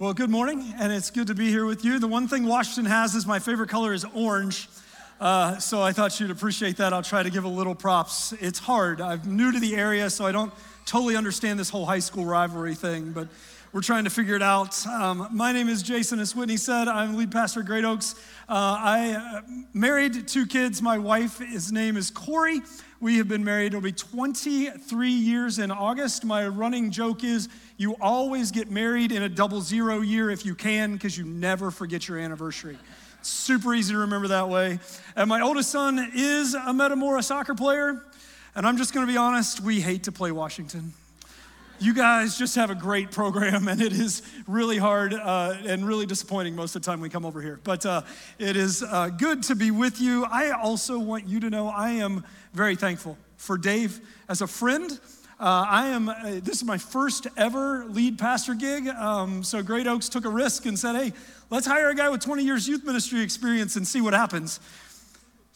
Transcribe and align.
Well, 0.00 0.14
good 0.14 0.30
morning, 0.30 0.74
and 0.78 0.92
it's 0.92 1.10
good 1.10 1.26
to 1.26 1.34
be 1.34 1.48
here 1.48 1.66
with 1.66 1.84
you. 1.84 1.98
The 1.98 2.06
one 2.06 2.28
thing 2.28 2.44
Washington 2.44 2.84
has 2.84 3.16
is 3.16 3.26
my 3.26 3.40
favorite 3.40 3.68
color 3.68 3.92
is 3.92 4.04
orange. 4.14 4.68
Uh, 5.20 5.58
so 5.58 5.82
I 5.82 5.90
thought 5.90 6.20
you'd 6.20 6.30
appreciate 6.30 6.76
that. 6.76 6.92
I'll 6.92 7.02
try 7.02 7.24
to 7.24 7.30
give 7.30 7.42
a 7.42 7.48
little 7.48 7.74
props. 7.74 8.32
It's 8.34 8.60
hard. 8.60 9.00
I'm 9.00 9.20
new 9.24 9.50
to 9.50 9.58
the 9.58 9.74
area, 9.74 10.08
so 10.08 10.24
I 10.24 10.30
don't 10.30 10.52
totally 10.86 11.16
understand 11.16 11.58
this 11.58 11.68
whole 11.68 11.84
high 11.84 11.98
school 11.98 12.24
rivalry 12.24 12.76
thing, 12.76 13.10
but 13.10 13.26
we're 13.72 13.80
trying 13.80 14.04
to 14.04 14.10
figure 14.10 14.36
it 14.36 14.42
out. 14.42 14.86
Um, 14.86 15.26
my 15.32 15.50
name 15.50 15.68
is 15.68 15.82
Jason, 15.82 16.20
as 16.20 16.32
Whitney 16.32 16.58
said. 16.58 16.86
I'm 16.86 17.16
lead 17.16 17.32
pastor 17.32 17.58
at 17.58 17.66
Great 17.66 17.84
Oaks. 17.84 18.14
Uh, 18.48 18.52
I 18.78 19.10
uh, 19.14 19.40
married 19.74 20.28
two 20.28 20.46
kids. 20.46 20.80
My 20.80 20.98
wife, 20.98 21.40
his 21.40 21.72
name 21.72 21.96
is 21.96 22.08
Corey. 22.08 22.60
We 23.00 23.18
have 23.18 23.28
been 23.28 23.44
married, 23.44 23.66
it'll 23.68 23.80
be 23.80 23.92
23 23.92 25.10
years 25.10 25.60
in 25.60 25.70
August. 25.70 26.24
My 26.24 26.48
running 26.48 26.90
joke 26.90 27.22
is 27.22 27.48
you 27.76 27.94
always 28.00 28.50
get 28.50 28.72
married 28.72 29.12
in 29.12 29.22
a 29.22 29.28
double 29.28 29.60
zero 29.60 30.00
year 30.00 30.30
if 30.30 30.44
you 30.44 30.56
can, 30.56 30.94
because 30.94 31.16
you 31.16 31.24
never 31.24 31.70
forget 31.70 32.08
your 32.08 32.18
anniversary. 32.18 32.76
Super 33.22 33.72
easy 33.74 33.92
to 33.92 34.00
remember 34.00 34.26
that 34.28 34.48
way. 34.48 34.80
And 35.14 35.28
my 35.28 35.40
oldest 35.42 35.70
son 35.70 36.10
is 36.12 36.54
a 36.54 36.72
Metamora 36.72 37.22
soccer 37.22 37.54
player. 37.54 38.02
And 38.56 38.66
I'm 38.66 38.76
just 38.76 38.92
gonna 38.92 39.06
be 39.06 39.16
honest, 39.16 39.60
we 39.60 39.80
hate 39.80 40.02
to 40.04 40.12
play 40.12 40.32
Washington. 40.32 40.92
You 41.80 41.94
guys 41.94 42.36
just 42.36 42.56
have 42.56 42.70
a 42.70 42.74
great 42.74 43.12
program, 43.12 43.68
and 43.68 43.80
it 43.80 43.92
is 43.92 44.22
really 44.48 44.78
hard 44.78 45.14
uh, 45.14 45.54
and 45.64 45.86
really 45.86 46.06
disappointing 46.06 46.56
most 46.56 46.74
of 46.74 46.82
the 46.82 46.86
time 46.90 47.00
we 47.00 47.08
come 47.08 47.24
over 47.24 47.40
here. 47.40 47.60
But 47.62 47.86
uh, 47.86 48.02
it 48.36 48.56
is 48.56 48.82
uh, 48.82 49.10
good 49.10 49.44
to 49.44 49.54
be 49.54 49.70
with 49.70 50.00
you. 50.00 50.24
I 50.24 50.50
also 50.50 50.98
want 50.98 51.28
you 51.28 51.38
to 51.38 51.50
know 51.50 51.68
I 51.68 51.90
am 51.90 52.24
very 52.52 52.74
thankful 52.74 53.16
for 53.36 53.56
Dave 53.56 54.00
as 54.28 54.40
a 54.40 54.48
friend. 54.48 54.90
Uh, 55.38 55.66
I 55.68 55.86
am, 55.90 56.08
uh, 56.08 56.40
this 56.42 56.56
is 56.56 56.64
my 56.64 56.78
first 56.78 57.28
ever 57.36 57.84
lead 57.84 58.18
pastor 58.18 58.54
gig. 58.54 58.88
Um, 58.88 59.44
so 59.44 59.62
Great 59.62 59.86
Oaks 59.86 60.08
took 60.08 60.24
a 60.24 60.30
risk 60.30 60.66
and 60.66 60.76
said, 60.76 60.96
hey, 60.96 61.12
let's 61.48 61.68
hire 61.68 61.90
a 61.90 61.94
guy 61.94 62.08
with 62.08 62.20
20 62.22 62.42
years 62.42 62.66
youth 62.66 62.84
ministry 62.84 63.20
experience 63.20 63.76
and 63.76 63.86
see 63.86 64.00
what 64.00 64.14
happens. 64.14 64.58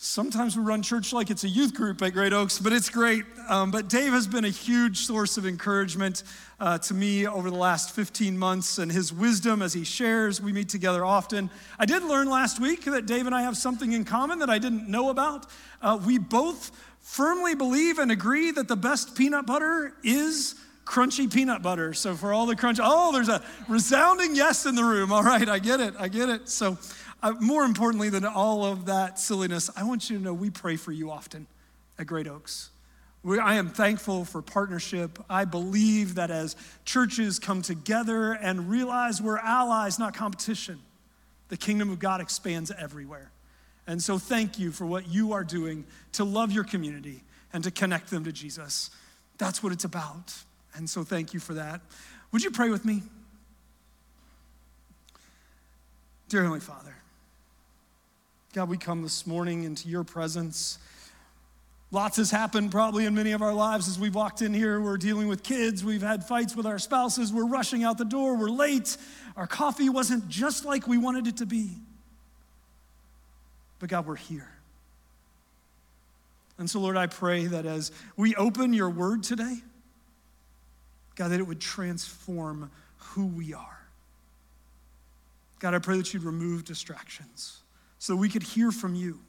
Sometimes 0.05 0.56
we 0.56 0.64
run 0.64 0.83
church 0.83 1.12
like 1.12 1.31
it's 1.31 1.45
a 1.45 1.48
youth 1.48 1.75
group 1.75 2.03
at 2.03 2.12
Great 2.12 2.33
Oaks, 2.33 2.58
but 2.58 2.72
it's 2.72 2.91
great. 2.91 3.25
Um, 3.48 3.70
but 3.70 3.89
Dave 3.89 4.12
has 4.12 4.27
been 4.27 4.44
a 4.44 4.48
huge 4.48 4.98
source 4.98 5.36
of 5.36 5.47
encouragement 5.47 6.25
uh, 6.59 6.78
to 6.78 6.92
me 6.92 7.25
over 7.25 7.50
the 7.50 7.56
last 7.56 7.94
15 7.94 8.36
months, 8.36 8.78
and 8.78 8.91
his 8.91 9.12
wisdom 9.12 9.62
as 9.62 9.72
he 9.72 9.84
shares. 9.84 10.41
We 10.41 10.53
meet 10.53 10.69
together 10.69 11.05
often. 11.05 11.50
I 11.78 11.86
did 11.86 12.03
learn 12.03 12.28
last 12.28 12.59
week 12.59 12.83
that 12.86 13.06
Dave 13.06 13.27
and 13.27 13.34
I 13.34 13.42
have 13.42 13.56
something 13.56 13.92
in 13.92 14.05
common 14.05 14.41
that 14.41 14.50
I 14.50 14.59
didn't 14.59 14.89
know 14.89 15.09
about. 15.11 15.47
Uh, 15.81 16.00
we 16.05 16.19
both 16.19 16.72
firmly 16.98 17.55
believe 17.55 18.00
and 18.00 18.11
agree 18.11 18.50
that 18.50 18.66
the 18.66 18.75
best 18.75 19.14
peanut 19.14 19.47
butter 19.47 19.94
is 20.03 20.56
crunchy 20.84 21.33
peanut 21.33 21.62
butter. 21.62 21.94
So 21.94 22.16
for 22.16 22.33
all 22.33 22.47
the 22.47 22.56
crunch, 22.56 22.81
oh, 22.83 23.12
there's 23.12 23.28
a 23.28 23.41
resounding 23.69 24.34
yes 24.34 24.66
in 24.66 24.75
the 24.75 24.83
room. 24.83 25.12
All 25.12 25.22
right, 25.22 25.48
I 25.48 25.61
get 25.61 25.78
it. 25.78 25.94
I 25.97 26.09
get 26.09 26.28
it. 26.28 26.48
So 26.48 26.77
uh, 27.23 27.33
more 27.41 27.65
importantly 27.65 28.09
than 28.09 28.25
all 28.25 28.65
of 28.65 28.87
that 28.87 29.19
silliness, 29.19 29.70
I 29.77 29.84
want 29.84 30.11
you 30.11 30.19
to 30.19 30.23
know 30.23 30.34
we 30.34 30.51
pray 30.51 30.77
for 30.77 30.92
you 30.92 31.11
often 31.11 31.47
at 31.98 32.06
Great 32.06 32.27
Oaks. 32.27 32.70
We, 33.23 33.39
I 33.39 33.55
am 33.55 33.69
thankful 33.69 34.25
for 34.25 34.42
partnership. 34.42 35.19
I 35.31 35.45
believe 35.45 36.17
that 36.17 36.31
as 36.31 36.56
churches 36.84 37.39
come 37.39 37.62
together 37.62 38.33
and 38.33 38.69
realize 38.69 39.23
we're 39.23 39.39
allies, 39.39 39.98
not 39.98 40.15
competition, 40.15 40.81
the 41.48 41.56
kingdom 41.56 41.91
of 41.91 42.00
God 42.00 42.20
expands 42.20 42.73
everywhere. 42.73 43.31
And 43.87 44.03
so, 44.03 44.19
thank 44.19 44.59
you 44.59 44.70
for 44.73 44.87
what 44.87 45.09
you 45.09 45.33
are 45.33 45.45
doing 45.45 45.84
to 46.12 46.25
love 46.25 46.53
your 46.53 46.65
community 46.65 47.23
and 47.53 47.62
to 47.65 47.70
connect 47.70 48.11
them 48.11 48.25
to 48.25 48.33
Jesus. 48.33 48.91
That's 49.39 49.62
what 49.62 49.73
it's 49.73 49.84
about. 49.84 50.34
And 50.75 50.89
so, 50.89 51.03
thank 51.03 51.34
you 51.34 51.41
for 51.41 51.55
that. 51.55 51.81
Would 52.33 52.43
you 52.43 52.50
pray 52.50 52.70
with 52.70 52.84
me? 52.84 53.03
Dear 56.28 56.43
Heavenly 56.43 56.61
Father, 56.61 56.95
God, 58.53 58.69
we 58.69 58.77
come 58.77 59.00
this 59.00 59.27
morning 59.27 59.64
into 59.64 59.89
your 59.89 60.05
presence. 60.05 60.78
Lots 61.91 62.19
has 62.19 62.31
happened 62.31 62.71
probably 62.71 63.06
in 63.06 63.15
many 63.15 63.32
of 63.32 63.41
our 63.41 63.54
lives 63.54 63.88
as 63.88 63.99
we've 63.99 64.15
walked 64.15 64.43
in 64.43 64.53
here. 64.53 64.78
We're 64.78 64.99
dealing 64.99 65.27
with 65.27 65.43
kids, 65.43 65.82
we've 65.82 66.03
had 66.03 66.22
fights 66.25 66.54
with 66.54 66.66
our 66.66 66.78
spouses, 66.78 67.32
we're 67.32 67.47
rushing 67.47 67.82
out 67.82 67.97
the 67.97 68.04
door, 68.04 68.37
we're 68.37 68.50
late. 68.50 68.99
Our 69.38 69.47
coffee 69.47 69.88
wasn't 69.88 70.28
just 70.28 70.66
like 70.66 70.87
we 70.87 70.99
wanted 70.99 71.27
it 71.27 71.38
to 71.38 71.47
be. 71.47 71.71
But 73.78 73.88
God, 73.88 74.06
we're 74.06 74.16
here. 74.16 74.50
And 76.59 76.69
so, 76.69 76.78
Lord, 76.78 76.98
I 76.98 77.06
pray 77.06 77.47
that 77.47 77.65
as 77.65 77.91
we 78.19 78.34
open 78.34 78.75
your 78.75 78.91
word 78.91 79.22
today, 79.22 79.56
God, 81.15 81.28
that 81.28 81.41
it 81.41 81.47
would 81.47 81.60
transform 81.60 82.71
who 82.98 83.27
we 83.28 83.54
are. 83.54 83.81
God, 85.59 85.72
I 85.72 85.78
pray 85.78 85.97
that 85.97 86.12
you'd 86.12 86.25
remove 86.25 86.65
distractions 86.65 87.62
so 88.03 88.17
we 88.17 88.29
could 88.29 88.43
hear 88.43 88.73
from 88.73 88.97
you. 88.97 89.21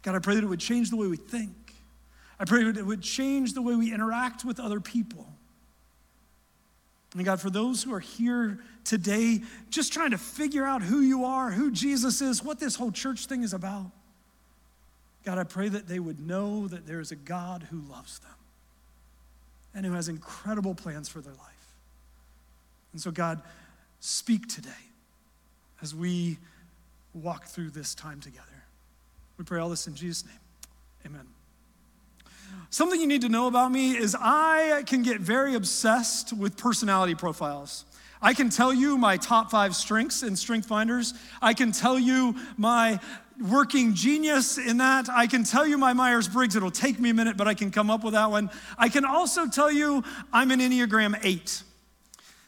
God, 0.00 0.14
I 0.14 0.18
pray 0.18 0.34
that 0.34 0.42
it 0.42 0.46
would 0.46 0.60
change 0.60 0.88
the 0.88 0.96
way 0.96 1.08
we 1.08 1.18
think. 1.18 1.74
I 2.40 2.46
pray 2.46 2.64
that 2.64 2.78
it 2.78 2.86
would 2.86 3.02
change 3.02 3.52
the 3.52 3.60
way 3.60 3.76
we 3.76 3.92
interact 3.92 4.46
with 4.46 4.58
other 4.58 4.80
people. 4.80 5.26
And 7.12 7.22
God, 7.22 7.42
for 7.42 7.50
those 7.50 7.82
who 7.82 7.92
are 7.92 8.00
here 8.00 8.60
today 8.84 9.42
just 9.68 9.92
trying 9.92 10.12
to 10.12 10.16
figure 10.16 10.64
out 10.64 10.80
who 10.80 11.00
you 11.02 11.26
are, 11.26 11.50
who 11.50 11.70
Jesus 11.70 12.22
is, 12.22 12.42
what 12.42 12.60
this 12.60 12.76
whole 12.76 12.90
church 12.90 13.26
thing 13.26 13.42
is 13.42 13.52
about, 13.52 13.90
God, 15.22 15.36
I 15.36 15.44
pray 15.44 15.68
that 15.68 15.86
they 15.86 15.98
would 15.98 16.26
know 16.26 16.66
that 16.68 16.86
there 16.86 17.00
is 17.00 17.12
a 17.12 17.16
God 17.16 17.66
who 17.70 17.82
loves 17.90 18.20
them 18.20 18.30
and 19.74 19.84
who 19.84 19.92
has 19.92 20.08
incredible 20.08 20.74
plans 20.74 21.10
for 21.10 21.20
their 21.20 21.34
life. 21.34 21.74
And 22.92 23.02
so, 23.02 23.10
God, 23.10 23.42
speak 24.00 24.48
today 24.48 24.70
as 25.82 25.94
we 25.94 26.38
walk 27.14 27.46
through 27.46 27.70
this 27.70 27.94
time 27.94 28.20
together. 28.20 28.46
We 29.38 29.44
pray 29.44 29.60
all 29.60 29.70
this 29.70 29.86
in 29.86 29.94
Jesus' 29.94 30.24
name. 30.26 30.38
Amen. 31.06 31.26
Something 32.70 33.00
you 33.00 33.06
need 33.06 33.22
to 33.22 33.28
know 33.28 33.46
about 33.46 33.70
me 33.70 33.96
is 33.96 34.16
I 34.18 34.82
can 34.86 35.02
get 35.02 35.20
very 35.20 35.54
obsessed 35.54 36.32
with 36.32 36.56
personality 36.56 37.14
profiles. 37.14 37.84
I 38.20 38.32
can 38.32 38.48
tell 38.48 38.72
you 38.72 38.96
my 38.96 39.16
top 39.16 39.50
five 39.50 39.76
strengths 39.76 40.22
in 40.22 40.34
Strength 40.34 40.66
Finders. 40.66 41.14
I 41.42 41.52
can 41.52 41.72
tell 41.72 41.98
you 41.98 42.34
my 42.56 42.98
working 43.50 43.94
genius 43.94 44.58
in 44.58 44.78
that. 44.78 45.08
I 45.08 45.26
can 45.26 45.44
tell 45.44 45.66
you 45.66 45.76
my 45.76 45.92
Myers 45.92 46.28
Briggs. 46.28 46.56
It'll 46.56 46.70
take 46.70 46.98
me 46.98 47.10
a 47.10 47.14
minute, 47.14 47.36
but 47.36 47.48
I 47.48 47.54
can 47.54 47.70
come 47.70 47.90
up 47.90 48.02
with 48.02 48.14
that 48.14 48.30
one. 48.30 48.50
I 48.78 48.88
can 48.88 49.04
also 49.04 49.46
tell 49.46 49.70
you 49.70 50.02
I'm 50.32 50.50
an 50.50 50.60
Enneagram 50.60 51.18
8. 51.22 51.62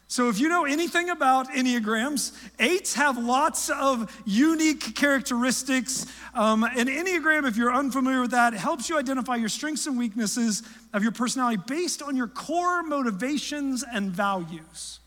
So, 0.08 0.28
if 0.28 0.38
you 0.38 0.48
know 0.48 0.64
anything 0.64 1.10
about 1.10 1.48
Enneagrams, 1.48 2.32
eights 2.60 2.94
have 2.94 3.18
lots 3.18 3.70
of 3.70 4.22
unique 4.24 4.94
characteristics. 4.94 6.06
Um, 6.32 6.62
an 6.62 6.86
Enneagram, 6.86 7.46
if 7.46 7.56
you're 7.56 7.74
unfamiliar 7.74 8.20
with 8.20 8.30
that, 8.30 8.54
helps 8.54 8.88
you 8.88 8.98
identify 8.98 9.34
your 9.34 9.48
strengths 9.48 9.88
and 9.88 9.98
weaknesses 9.98 10.62
of 10.92 11.02
your 11.02 11.10
personality 11.10 11.60
based 11.66 12.02
on 12.02 12.14
your 12.16 12.28
core 12.28 12.84
motivations 12.84 13.84
and 13.92 14.12
values. 14.12 15.00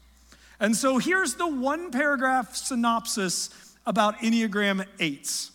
And 0.60 0.76
so, 0.76 0.98
here's 0.98 1.36
the 1.36 1.48
one 1.48 1.92
paragraph 1.92 2.54
synopsis 2.58 3.52
about 3.86 4.18
Enneagram 4.18 4.86
eights 5.00 5.52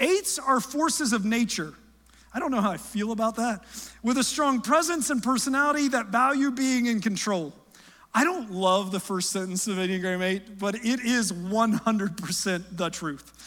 eights 0.00 0.38
are 0.38 0.60
forces 0.60 1.12
of 1.12 1.26
nature. 1.26 1.74
I 2.32 2.38
don't 2.38 2.50
know 2.50 2.62
how 2.62 2.70
I 2.70 2.78
feel 2.78 3.12
about 3.12 3.36
that. 3.36 3.64
With 4.02 4.16
a 4.16 4.24
strong 4.24 4.62
presence 4.62 5.10
and 5.10 5.22
personality 5.22 5.88
that 5.88 6.06
value 6.06 6.50
being 6.50 6.86
in 6.86 7.02
control. 7.02 7.52
I 8.14 8.24
don't 8.24 8.50
love 8.50 8.92
the 8.92 9.00
first 9.00 9.30
sentence 9.30 9.66
of 9.66 9.76
Enneagram 9.76 10.22
8, 10.22 10.58
but 10.58 10.74
it 10.74 11.00
is 11.00 11.32
100% 11.32 12.76
the 12.76 12.90
truth. 12.90 13.38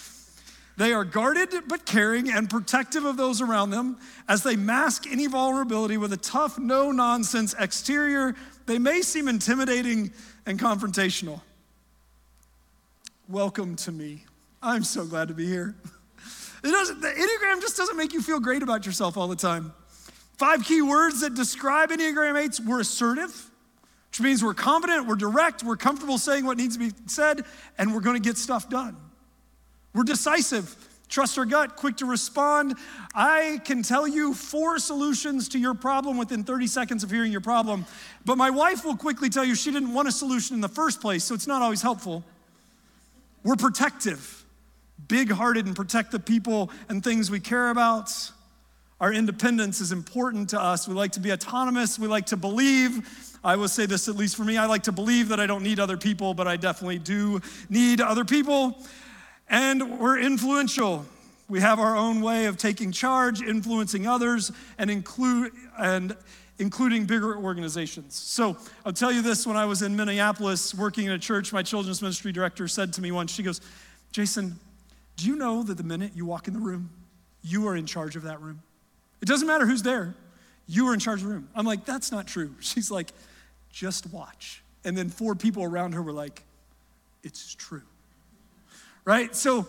They 0.77 0.91
are 0.91 1.05
guarded 1.05 1.49
but 1.67 1.85
caring 1.85 2.29
and 2.29 2.49
protective 2.49 3.05
of 3.05 3.15
those 3.15 3.41
around 3.41 3.69
them 3.69 3.97
as 4.27 4.43
they 4.43 4.55
mask 4.55 5.05
any 5.09 5.27
vulnerability 5.27 5.97
with 5.97 6.11
a 6.11 6.17
tough, 6.17 6.59
no 6.59 6.91
nonsense 6.91 7.55
exterior. 7.57 8.35
They 8.65 8.77
may 8.77 9.01
seem 9.01 9.27
intimidating 9.27 10.11
and 10.45 10.59
confrontational. 10.59 11.41
Welcome 13.29 13.75
to 13.77 13.91
me. 13.91 14.25
I'm 14.61 14.83
so 14.83 15.05
glad 15.05 15.29
to 15.29 15.33
be 15.33 15.45
here. 15.45 15.75
It 16.63 16.71
doesn't, 16.71 16.99
the 16.99 17.09
Enneagram 17.09 17.61
just 17.61 17.77
doesn't 17.77 17.95
make 17.95 18.11
you 18.11 18.21
feel 18.21 18.39
great 18.39 18.63
about 18.63 18.85
yourself 18.85 19.17
all 19.17 19.27
the 19.27 19.35
time. 19.35 19.71
Five 20.37 20.65
key 20.65 20.81
words 20.81 21.21
that 21.21 21.35
describe 21.35 21.91
Enneagram 21.91 22.33
8s 22.33 22.65
we're 22.65 22.81
assertive, 22.81 23.49
which 24.15 24.23
means 24.23 24.41
we're 24.41 24.53
confident, 24.53 25.07
we're 25.07 25.15
direct, 25.15 25.61
we're 25.61 25.75
comfortable 25.75 26.17
saying 26.17 26.45
what 26.45 26.55
needs 26.55 26.77
to 26.77 26.79
be 26.79 26.95
said, 27.05 27.43
and 27.77 27.93
we're 27.93 27.99
going 27.99 28.15
to 28.15 28.25
get 28.25 28.37
stuff 28.37 28.69
done. 28.69 28.95
We're 29.93 30.05
decisive, 30.05 30.73
trust 31.09 31.37
our 31.37 31.43
gut, 31.43 31.75
quick 31.75 31.97
to 31.97 32.05
respond. 32.05 32.75
I 33.13 33.59
can 33.65 33.83
tell 33.83 34.07
you 34.07 34.33
four 34.33 34.79
solutions 34.79 35.49
to 35.49 35.59
your 35.59 35.73
problem 35.73 36.17
within 36.17 36.45
30 36.45 36.67
seconds 36.67 37.03
of 37.03 37.11
hearing 37.11 37.29
your 37.29 37.41
problem, 37.41 37.85
but 38.23 38.37
my 38.37 38.49
wife 38.51 38.85
will 38.85 38.95
quickly 38.95 39.27
tell 39.27 39.43
you 39.43 39.53
she 39.53 39.73
didn't 39.73 39.93
want 39.93 40.07
a 40.07 40.13
solution 40.13 40.55
in 40.55 40.61
the 40.61 40.69
first 40.69 41.01
place, 41.01 41.25
so 41.25 41.35
it's 41.35 41.47
not 41.47 41.61
always 41.61 41.81
helpful. 41.81 42.23
We're 43.43 43.57
protective, 43.57 44.45
big 45.09 45.29
hearted, 45.29 45.65
and 45.65 45.75
protect 45.75 46.13
the 46.13 46.19
people 46.21 46.71
and 46.87 47.03
things 47.03 47.29
we 47.29 47.41
care 47.41 47.69
about. 47.69 48.13
Our 49.01 49.11
independence 49.11 49.81
is 49.81 49.91
important 49.91 50.49
to 50.51 50.61
us. 50.61 50.87
We 50.87 50.93
like 50.93 51.11
to 51.13 51.19
be 51.19 51.33
autonomous. 51.33 51.99
We 51.99 52.07
like 52.07 52.27
to 52.27 52.37
believe. 52.37 53.37
I 53.43 53.57
will 53.57 53.67
say 53.67 53.85
this, 53.85 54.07
at 54.07 54.15
least 54.15 54.37
for 54.37 54.43
me, 54.43 54.57
I 54.57 54.65
like 54.65 54.83
to 54.83 54.91
believe 54.91 55.29
that 55.29 55.39
I 55.39 55.45
don't 55.45 55.63
need 55.63 55.79
other 55.79 55.97
people, 55.97 56.33
but 56.33 56.47
I 56.47 56.55
definitely 56.55 56.99
do 56.99 57.41
need 57.69 57.99
other 57.99 58.23
people. 58.23 58.81
And 59.49 59.99
we're 59.99 60.17
influential. 60.19 61.05
We 61.49 61.59
have 61.59 61.79
our 61.79 61.95
own 61.95 62.21
way 62.21 62.45
of 62.45 62.57
taking 62.57 62.91
charge, 62.91 63.41
influencing 63.41 64.07
others, 64.07 64.51
and 64.77 64.89
include 64.89 65.51
and 65.77 66.15
including 66.57 67.05
bigger 67.05 67.35
organizations. 67.37 68.15
So 68.15 68.57
I'll 68.85 68.93
tell 68.93 69.11
you 69.11 69.21
this 69.21 69.45
when 69.45 69.57
I 69.57 69.65
was 69.65 69.81
in 69.81 69.95
Minneapolis 69.95 70.73
working 70.73 71.05
in 71.05 71.11
a 71.11 71.19
church, 71.19 71.51
my 71.51 71.61
children's 71.61 72.01
ministry 72.01 72.31
director 72.31 72.67
said 72.67 72.93
to 72.93 73.01
me 73.01 73.11
once, 73.11 73.31
she 73.33 73.43
goes, 73.43 73.59
Jason, 74.13 74.57
do 75.17 75.27
you 75.27 75.35
know 75.35 75.63
that 75.63 75.75
the 75.75 75.83
minute 75.83 76.13
you 76.15 76.25
walk 76.25 76.47
in 76.47 76.53
the 76.53 76.59
room, 76.59 76.89
you 77.43 77.67
are 77.67 77.75
in 77.75 77.85
charge 77.85 78.15
of 78.15 78.23
that 78.23 78.41
room? 78.41 78.61
It 79.21 79.27
doesn't 79.27 79.47
matter 79.47 79.65
who's 79.65 79.83
there, 79.83 80.15
you 80.67 80.87
are 80.87 80.93
in 80.93 80.99
charge 80.99 81.21
of 81.21 81.27
the 81.27 81.33
room. 81.33 81.49
I'm 81.55 81.65
like, 81.65 81.85
that's 81.85 82.11
not 82.11 82.27
true. 82.27 82.55
She's 82.59 82.89
like, 82.89 83.11
just 83.71 84.11
watch. 84.11 84.63
And 84.83 84.97
then 84.97 85.09
four 85.09 85.35
people 85.35 85.63
around 85.63 85.93
her 85.93 86.01
were 86.01 86.13
like, 86.13 86.43
it's 87.23 87.55
true. 87.55 87.81
Right? 89.03 89.35
So 89.35 89.67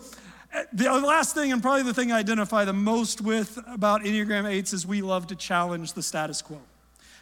uh, 0.53 0.63
the 0.73 0.91
last 0.91 1.33
thing, 1.33 1.51
and 1.51 1.61
probably 1.61 1.83
the 1.83 1.93
thing 1.93 2.11
I 2.11 2.19
identify 2.19 2.65
the 2.65 2.73
most 2.73 3.21
with 3.21 3.59
about 3.67 4.01
Enneagram 4.01 4.43
8s, 4.43 4.73
is 4.73 4.87
we 4.87 5.01
love 5.01 5.27
to 5.27 5.35
challenge 5.35 5.93
the 5.93 6.03
status 6.03 6.41
quo. 6.41 6.59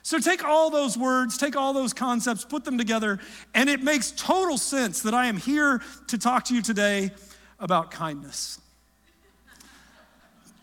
So 0.03 0.19
take 0.19 0.45
all 0.45 0.69
those 0.69 0.97
words, 0.97 1.37
take 1.37 1.55
all 1.55 1.73
those 1.73 1.91
concepts, 1.91 2.45
put 2.45 2.63
them 2.63 2.77
together, 2.77 3.19
and 3.55 3.69
it 3.69 3.81
makes 3.81 4.11
total 4.11 4.57
sense 4.57 5.01
that 5.01 5.15
I 5.15 5.25
am 5.25 5.37
here 5.37 5.81
to 6.07 6.17
talk 6.17 6.45
to 6.45 6.53
you 6.53 6.61
today 6.61 7.11
about 7.59 7.89
kindness. 7.89 8.59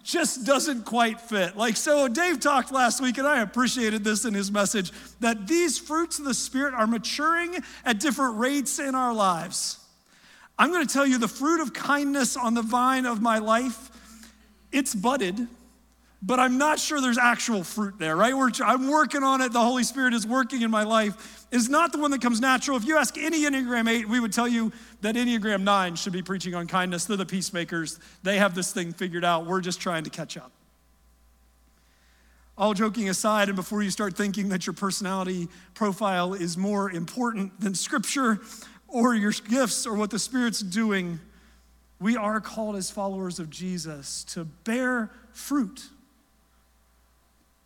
Just 0.03 0.45
doesn't 0.45 0.85
quite 0.85 1.21
fit. 1.21 1.57
Like, 1.57 1.77
so 1.77 2.09
Dave 2.09 2.41
talked 2.41 2.73
last 2.73 3.01
week, 3.01 3.19
and 3.19 3.27
I 3.27 3.41
appreciated 3.41 4.03
this 4.03 4.25
in 4.25 4.35
his 4.35 4.51
message 4.51 4.91
that 5.21 5.47
these 5.47 5.79
fruits 5.79 6.19
of 6.19 6.25
the 6.25 6.35
Spirit 6.35 6.75
are 6.75 6.87
maturing 6.89 7.57
at 7.85 8.01
different 8.01 8.37
rates 8.37 8.79
in 8.79 8.95
our 8.95 9.15
lives. 9.15 9.79
I'm 10.59 10.73
gonna 10.73 10.87
tell 10.87 11.07
you 11.07 11.19
the 11.19 11.29
fruit 11.29 11.61
of 11.61 11.73
kindness 11.73 12.37
on 12.37 12.55
the 12.55 12.63
vine 12.63 13.07
of 13.07 13.23
my 13.23 13.39
life, 13.39 13.91
it's 14.73 14.95
budded 14.95 15.47
but 16.25 16.39
I'm 16.39 16.57
not 16.57 16.79
sure 16.79 17.01
there's 17.01 17.19
actual 17.19 17.65
fruit 17.65 17.99
there, 17.99 18.15
right? 18.15 18.37
We're, 18.37 18.51
I'm 18.65 18.89
working 18.89 19.25
on 19.25 19.41
it. 19.41 19.53
The 19.53 19.61
Holy 19.61 19.83
Spirit 19.83 20.15
is 20.15 20.25
working 20.25 20.63
in 20.63 20.71
my 20.71 20.85
life. 20.85 21.47
It's 21.51 21.69
not 21.69 21.93
the 21.93 21.99
one 21.99 22.13
that 22.13 22.23
comes 22.23 22.41
natural. 22.41 22.77
If 22.77 22.85
you 22.85 22.97
ask 22.97 23.19
any 23.19 23.43
Enneagram 23.43 23.91
8, 23.91 24.09
we 24.09 24.21
would 24.21 24.33
tell 24.33 24.47
you 24.47 24.73
that 25.01 25.17
Enneagram 25.17 25.63
9 25.63 25.97
should 25.97 26.13
be 26.13 26.23
preaching 26.23 26.55
on 26.55 26.69
kindness. 26.69 27.07
They're 27.07 27.17
the 27.17 27.27
peacemakers. 27.27 27.99
They 28.23 28.39
have 28.39 28.55
this 28.55 28.73
thing 28.73 28.93
figured 28.93 29.25
out. 29.25 29.47
We're 29.47 29.61
just 29.61 29.81
trying 29.81 30.05
to 30.05 30.11
catch 30.11 30.37
up. 30.37 30.53
All 32.57 32.73
joking 32.73 33.09
aside, 33.09 33.49
and 33.49 33.57
before 33.57 33.83
you 33.83 33.91
start 33.91 34.17
thinking 34.17 34.51
that 34.51 34.65
your 34.65 34.75
personality 34.75 35.49
profile 35.75 36.35
is 36.35 36.57
more 36.57 36.89
important 36.93 37.59
than 37.61 37.75
Scripture 37.75 38.39
or 38.87 39.17
your 39.17 39.33
gifts 39.33 39.87
or 39.87 39.95
what 39.95 40.11
the 40.11 40.21
Spirit's 40.21 40.61
doing, 40.61 41.19
we 41.99 42.17
are 42.17 42.41
called 42.41 42.77
as 42.77 42.93
followers 42.93 43.41
of 43.41 43.51
Jesus 43.51 44.23
to 44.25 44.45
bear 44.45 45.11
fruit 45.33 45.89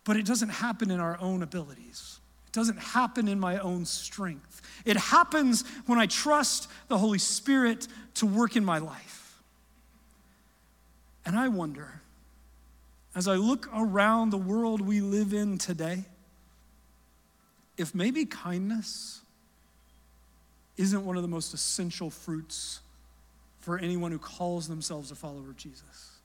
but 0.07 0.17
it 0.17 0.25
doesn't 0.25 0.49
happen 0.49 0.91
in 0.91 1.01
our 1.01 1.19
own 1.21 1.43
abilities. 1.43 2.21
It 2.47 2.53
doesn't 2.53 2.79
happen 2.79 3.27
in 3.27 3.41
my 3.41 3.59
own 3.59 3.85
strength. 3.85 4.63
It 4.85 4.97
happens 4.97 5.65
when 5.87 5.99
I 5.99 6.07
trust 6.07 6.71
the 6.87 6.97
Holy 6.97 7.19
Spirit 7.19 7.89
to 8.15 8.25
work 8.25 8.57
in 8.57 8.65
my 8.65 8.79
life. 8.79 9.43
And 11.27 11.37
I 11.37 11.49
wonder, 11.49 12.01
as 13.17 13.27
I 13.27 13.35
look 13.35 13.69
around 13.75 14.31
the 14.31 14.39
world 14.39 14.81
we 14.81 15.01
live 15.01 15.35
in 15.35 15.59
today, 15.59 16.05
if 17.77 17.93
maybe 17.93 18.25
kindness 18.25 19.21
isn't 20.77 21.05
one 21.05 21.17
of 21.17 21.23
the 21.23 21.29
most 21.29 21.53
essential 21.53 22.11
fruits 22.11 22.79
for 23.59 23.77
anyone 23.77 24.13
who 24.13 24.19
calls 24.19 24.69
themselves 24.69 25.11
a 25.11 25.17
follower 25.17 25.51
of 25.51 25.57
Jesus. 25.57 26.16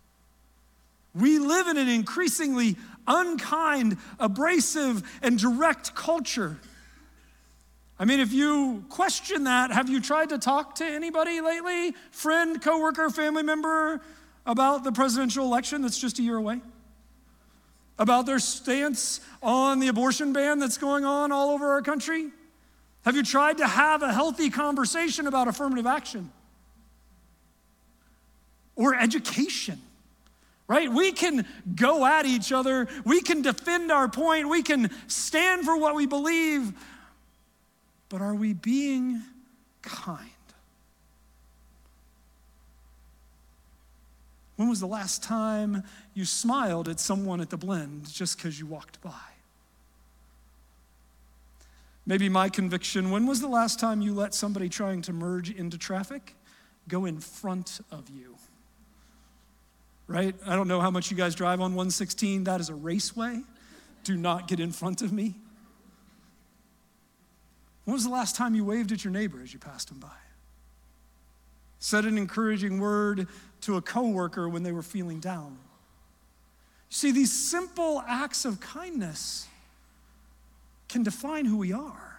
We 1.14 1.40
live 1.40 1.68
in 1.68 1.78
an 1.78 1.90
increasingly 1.90 2.78
unkind, 3.08 3.98
abrasive, 4.20 5.04
and 5.22 5.38
direct 5.38 5.94
culture. 5.96 6.58
I 8.00 8.06
mean, 8.06 8.20
if 8.20 8.34
you 8.34 8.86
question 8.90 9.44
that, 9.44 9.72
have 9.72 9.90
you 9.90 10.02
tried 10.02 10.30
to 10.30 10.38
talk 10.38 10.76
to 10.76 10.86
anybody 10.86 11.42
lately? 11.42 11.94
Friend, 12.12 12.62
coworker, 12.62 13.10
family 13.10 13.44
member 13.44 14.02
about 14.46 14.84
the 14.84 14.92
presidential 14.92 15.46
election 15.46 15.82
that's 15.82 16.00
just 16.00 16.18
a 16.18 16.24
year 16.24 16.38
away? 16.38 16.62
About 18.00 18.26
their 18.26 18.40
stance 18.40 19.20
on 19.44 19.80
the 19.80 19.88
abortion 19.88 20.34
ban 20.34 20.58
that's 20.58 20.78
going 20.78 21.06
on 21.06 21.32
all 21.32 21.52
over 21.52 21.72
our 21.72 21.82
country? 21.82 22.32
Have 23.06 23.16
you 23.16 23.24
tried 23.24 23.58
to 23.58 23.68
have 23.68 24.02
a 24.02 24.14
healthy 24.14 24.50
conversation 24.50 25.28
about 25.28 25.48
affirmative 25.48 25.86
action? 25.86 26.32
Or 28.76 28.96
education? 28.96 29.80
Right? 30.72 30.90
We 30.90 31.12
can 31.12 31.46
go 31.76 32.06
at 32.06 32.26
each 32.26 32.54
other, 32.54 32.88
we 33.04 33.20
can 33.22 33.42
defend 33.42 33.92
our 33.92 34.08
point, 34.08 34.48
we 34.48 34.64
can 34.64 34.90
stand 35.08 35.66
for 35.66 35.76
what 35.76 35.96
we 35.96 36.06
believe, 36.06 36.72
but 38.08 38.22
are 38.22 38.34
we 38.34 38.54
being 38.54 39.22
kind? 39.82 40.30
When 44.56 44.70
was 44.70 44.80
the 44.80 44.88
last 44.88 45.22
time 45.24 45.84
you 46.14 46.24
smiled 46.24 46.88
at 46.88 47.02
someone 47.02 47.42
at 47.42 47.50
the 47.50 47.58
blend 47.58 48.10
just 48.10 48.38
because 48.38 48.58
you 48.58 48.66
walked 48.66 49.02
by? 49.02 49.12
Maybe 52.06 52.30
my 52.30 52.48
conviction 52.48 53.12
when 53.12 53.28
was 53.28 53.42
the 53.42 53.50
last 53.50 53.78
time 53.78 54.02
you 54.02 54.14
let 54.14 54.34
somebody 54.34 54.70
trying 54.70 55.02
to 55.02 55.12
merge 55.12 55.52
into 55.52 55.78
traffic 55.78 56.34
go 56.88 57.04
in 57.04 57.20
front 57.20 57.82
of 57.92 58.10
you? 58.10 58.38
Right? 60.12 60.36
I 60.46 60.56
don't 60.56 60.68
know 60.68 60.82
how 60.82 60.92
much 60.92 61.10
you 61.10 61.18
guys 61.18 61.36
drive 61.36 61.60
on 61.62 61.74
116. 61.74 62.44
That 62.44 62.60
is 62.60 62.70
a 62.70 62.76
raceway. 62.76 63.42
Do 64.04 64.18
not 64.18 64.48
get 64.48 64.60
in 64.60 64.72
front 64.72 65.02
of 65.02 65.12
me. 65.12 65.36
When 67.86 67.94
was 67.94 68.04
the 68.04 68.10
last 68.10 68.36
time 68.36 68.54
you 68.54 68.66
waved 68.66 68.92
at 68.92 69.04
your 69.04 69.12
neighbor 69.12 69.42
as 69.42 69.54
you 69.54 69.60
passed 69.60 69.90
him 69.90 70.00
by? 70.00 70.10
Said 71.80 72.06
an 72.06 72.18
encouraging 72.18 72.80
word 72.80 73.28
to 73.62 73.78
a 73.78 73.82
coworker 73.82 74.48
when 74.48 74.64
they 74.64 74.72
were 74.72 74.84
feeling 74.84 75.20
down. 75.20 75.58
You 76.90 76.96
see, 76.96 77.12
these 77.12 77.32
simple 77.32 78.04
acts 78.08 78.46
of 78.46 78.60
kindness 78.60 79.48
can 80.90 81.04
define 81.04 81.46
who 81.46 81.58
we 81.58 81.72
are. 81.72 82.18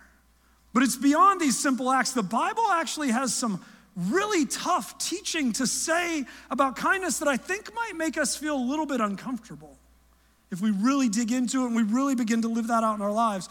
But 0.72 0.82
it's 0.82 0.96
beyond 0.96 1.40
these 1.40 1.58
simple 1.58 1.90
acts. 1.90 2.12
The 2.12 2.22
Bible 2.22 2.66
actually 2.70 3.10
has 3.10 3.34
some 3.34 3.64
really 3.96 4.46
tough 4.46 4.98
teaching 4.98 5.52
to 5.52 5.66
say 5.66 6.24
about 6.50 6.76
kindness 6.76 7.18
that 7.18 7.28
I 7.28 7.36
think 7.36 7.74
might 7.74 7.92
make 7.96 8.16
us 8.16 8.36
feel 8.36 8.56
a 8.56 8.64
little 8.64 8.86
bit 8.86 9.00
uncomfortable 9.00 9.78
if 10.50 10.60
we 10.60 10.70
really 10.70 11.08
dig 11.08 11.32
into 11.32 11.64
it 11.64 11.66
and 11.66 11.76
we 11.76 11.82
really 11.82 12.14
begin 12.14 12.42
to 12.42 12.48
live 12.48 12.68
that 12.68 12.84
out 12.84 12.96
in 12.96 13.02
our 13.02 13.12
lives. 13.12 13.48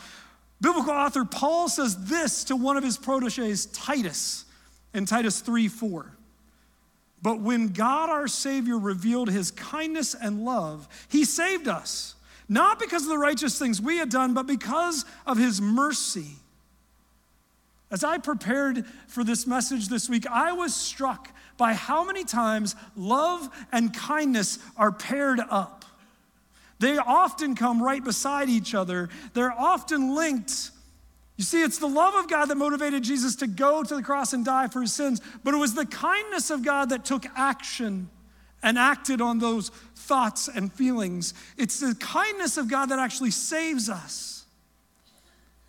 Biblical 0.62 0.94
author 0.94 1.26
Paul 1.26 1.70
says 1.70 2.06
this 2.06 2.44
to 2.46 2.56
one 2.56 2.78
of 2.78 2.84
his 2.84 2.98
proteges, 2.98 3.66
Titus, 3.68 4.46
in 4.94 5.06
Titus 5.06 5.42
3 5.42 5.68
4. 5.68 6.12
But 7.24 7.40
when 7.40 7.70
God 7.70 8.10
our 8.10 8.28
Savior 8.28 8.80
revealed 8.80 9.30
his 9.30 9.52
kindness 9.52 10.16
and 10.16 10.44
love, 10.44 10.88
he 11.08 11.24
saved 11.24 11.68
us, 11.68 12.16
not 12.50 12.80
because 12.80 13.04
of 13.04 13.10
the 13.10 13.18
righteous 13.18 13.60
things 13.60 13.80
we 13.80 13.98
had 13.98 14.10
done, 14.10 14.34
but 14.34 14.48
because 14.48 15.06
of 15.28 15.38
his 15.38 15.62
mercy 15.62 16.38
as 17.92 18.04
I 18.04 18.18
prepared 18.18 18.86
for 19.08 19.24
this 19.24 19.46
message 19.46 19.90
this 19.90 20.10
week, 20.10 20.26
I 20.28 20.54
was 20.54 20.74
struck 20.74 21.30
by 21.58 21.74
how 21.74 22.06
many 22.06 22.24
times 22.24 22.76
love 22.96 23.50
and 23.72 23.94
kindness 23.94 24.60
are 24.78 24.92
paired 24.92 25.42
up. 25.50 25.84
They 26.80 26.98
often 26.98 27.54
come 27.54 27.84
right 27.84 28.04
beside 28.04 28.50
each 28.50 28.74
other, 28.74 29.10
they're 29.34 29.52
often 29.52 30.16
linked. 30.16 30.72
You 31.38 31.44
see, 31.44 31.64
it's 31.64 31.80
the 31.80 31.88
love 31.88 32.14
of 32.16 32.30
God 32.30 32.46
that 32.46 32.56
motivated 32.56 33.04
Jesus 33.04 33.36
to 33.38 33.48
go 33.48 33.84
to 33.84 33.96
the 33.96 34.04
cross 34.04 34.34
and 34.34 34.46
die 34.46 34.68
for 34.68 34.82
his 34.82 34.94
sins, 34.94 35.22
but 35.44 35.54
it 35.54 35.58
was 35.58 35.74
the 35.74 35.86
kindness 35.86 36.50
of 36.50 36.64
God 36.64 36.90
that 36.90 37.04
took 37.04 37.26
action 37.36 38.10
and 38.64 38.78
acted 38.78 39.22
on 39.22 39.40
those 39.40 39.70
thoughts 39.96 40.48
and 40.48 40.72
feelings. 40.72 41.34
It's 41.58 41.80
the 41.80 41.96
kindness 41.96 42.58
of 42.58 42.70
God 42.70 42.88
that 42.88 43.00
actually 43.00 43.32
saves 43.32 43.90
us. 43.90 44.41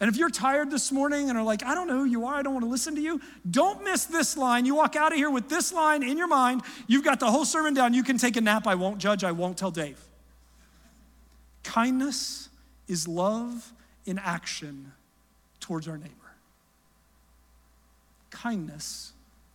And 0.02 0.11
if 0.11 0.16
you're 0.16 0.30
tired 0.30 0.68
this 0.68 0.90
morning 0.90 1.30
and 1.30 1.38
are 1.38 1.44
like, 1.44 1.64
I 1.64 1.76
don't 1.76 1.87
know 1.87 1.99
who 1.99 2.06
you 2.06 2.26
are, 2.26 2.35
I 2.35 2.42
don't 2.42 2.54
want 2.54 2.64
to 2.64 2.68
listen 2.68 2.97
to 2.97 3.00
you, 3.00 3.21
don't 3.49 3.85
miss 3.85 4.04
this 4.04 4.37
line. 4.37 4.66
You 4.66 4.75
walk 4.75 4.97
out 4.97 5.12
of 5.12 5.16
here 5.16 5.30
with 5.30 5.49
this 5.49 5.73
line 5.73 6.02
in 6.02 6.18
your 6.18 6.26
mind. 6.26 6.62
You've 6.88 7.04
got 7.04 7.21
the 7.21 7.30
whole 7.30 7.44
sermon 7.44 7.73
down. 7.73 7.94
You 7.94 8.02
can 8.02 8.18
take 8.18 8.37
a 8.37 8.40
nap. 8.40 8.66
I 8.66 8.75
won't 8.75 8.99
judge, 8.99 9.23
I 9.23 9.30
won't 9.30 9.56
tell 9.56 9.71
Dave. 9.71 10.00
Kindness 11.62 12.49
is 12.88 13.06
love 13.06 13.73
in 14.04 14.18
action 14.18 14.90
towards 15.61 15.87
our 15.87 15.97
neighbor. 15.97 16.11
Kindness 18.30 19.12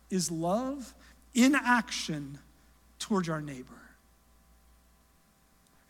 is 0.08 0.30
love 0.30 0.94
in 1.34 1.54
action 1.56 2.38
towards 2.98 3.28
our 3.28 3.42
neighbor. 3.42 3.82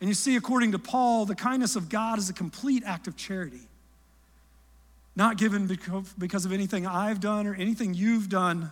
And 0.01 0.09
you 0.09 0.13
see, 0.13 0.35
according 0.35 0.73
to 0.73 0.79
Paul, 0.79 1.25
the 1.25 1.35
kindness 1.35 1.77
of 1.77 1.87
God 1.87 2.19
is 2.19 2.29
a 2.29 2.33
complete 2.33 2.83
act 2.85 3.07
of 3.07 3.15
charity. 3.15 3.68
Not 5.15 5.37
given 5.37 5.67
because 5.67 6.45
of 6.45 6.51
anything 6.51 6.87
I've 6.87 7.19
done 7.19 7.45
or 7.47 7.53
anything 7.53 7.93
you've 7.93 8.29
done, 8.29 8.71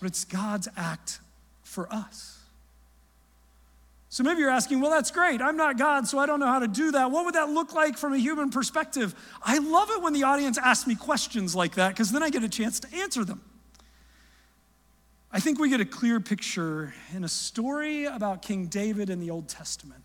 but 0.00 0.06
it's 0.06 0.24
God's 0.24 0.68
act 0.76 1.20
for 1.62 1.92
us. 1.92 2.38
So 4.08 4.22
maybe 4.22 4.40
you're 4.40 4.50
asking, 4.50 4.80
well, 4.80 4.92
that's 4.92 5.10
great. 5.10 5.42
I'm 5.42 5.56
not 5.56 5.76
God, 5.76 6.06
so 6.06 6.20
I 6.20 6.26
don't 6.26 6.38
know 6.38 6.46
how 6.46 6.60
to 6.60 6.68
do 6.68 6.92
that. 6.92 7.10
What 7.10 7.24
would 7.24 7.34
that 7.34 7.50
look 7.50 7.74
like 7.74 7.98
from 7.98 8.12
a 8.12 8.16
human 8.16 8.48
perspective? 8.50 9.12
I 9.42 9.58
love 9.58 9.90
it 9.90 10.02
when 10.02 10.12
the 10.12 10.22
audience 10.22 10.56
asks 10.56 10.86
me 10.86 10.94
questions 10.94 11.56
like 11.56 11.74
that 11.74 11.88
because 11.88 12.12
then 12.12 12.22
I 12.22 12.30
get 12.30 12.44
a 12.44 12.48
chance 12.48 12.78
to 12.80 12.94
answer 12.94 13.24
them. 13.24 13.42
I 15.32 15.40
think 15.40 15.58
we 15.58 15.68
get 15.68 15.80
a 15.80 15.84
clear 15.84 16.20
picture 16.20 16.94
in 17.12 17.24
a 17.24 17.28
story 17.28 18.04
about 18.04 18.40
King 18.40 18.66
David 18.66 19.10
in 19.10 19.18
the 19.18 19.30
Old 19.32 19.48
Testament. 19.48 20.03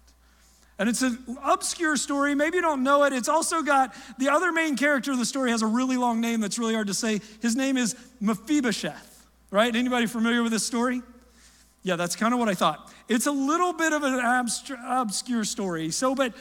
And 0.80 0.88
it's 0.88 1.02
an 1.02 1.38
obscure 1.44 1.98
story. 1.98 2.34
Maybe 2.34 2.56
you 2.56 2.62
don't 2.62 2.84
know 2.84 3.04
it. 3.04 3.12
It's 3.12 3.28
also 3.28 3.62
got 3.62 3.94
the 4.18 4.30
other 4.30 4.54
main 4.54 4.78
character 4.78 5.12
of 5.12 5.20
the 5.20 5.26
story 5.26 5.52
has 5.52 5.62
a 5.62 5.68
really 5.68 5.98
long 5.98 6.22
name 6.22 6.40
that's 6.40 6.58
really 6.58 6.74
hard 6.74 6.88
to 6.88 6.94
say. 6.94 7.20
His 7.42 7.56
name 7.58 7.76
is 7.76 7.98
Mephibosheth, 8.22 9.28
right? 9.52 9.76
Anybody 9.76 10.06
familiar 10.06 10.42
with 10.42 10.54
this 10.54 10.66
story? 10.66 11.02
Yeah, 11.84 11.98
that's 11.98 12.16
kind 12.16 12.34
of 12.34 12.40
what 12.40 12.48
I 12.48 12.54
thought. 12.54 12.92
It's 13.10 13.28
a 13.28 13.32
little 13.32 13.74
bit 13.74 13.92
of 13.92 14.04
an 14.04 14.22
obscure 14.86 15.44
story. 15.44 15.92
So, 15.92 16.16
but 16.16 16.34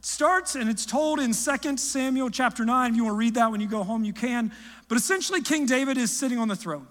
starts 0.00 0.54
and 0.54 0.70
it's 0.70 0.86
told 0.86 1.18
in 1.18 1.32
2 1.32 1.76
Samuel 1.76 2.30
chapter 2.30 2.64
9. 2.64 2.90
If 2.90 2.96
you 2.96 3.04
want 3.04 3.14
to 3.14 3.18
read 3.18 3.34
that 3.34 3.50
when 3.50 3.60
you 3.60 3.68
go 3.68 3.82
home, 3.82 4.04
you 4.04 4.12
can. 4.12 4.52
But 4.86 4.96
essentially, 4.96 5.42
King 5.42 5.66
David 5.66 5.98
is 5.98 6.10
sitting 6.10 6.38
on 6.38 6.46
the 6.46 6.56
throne. 6.56 6.86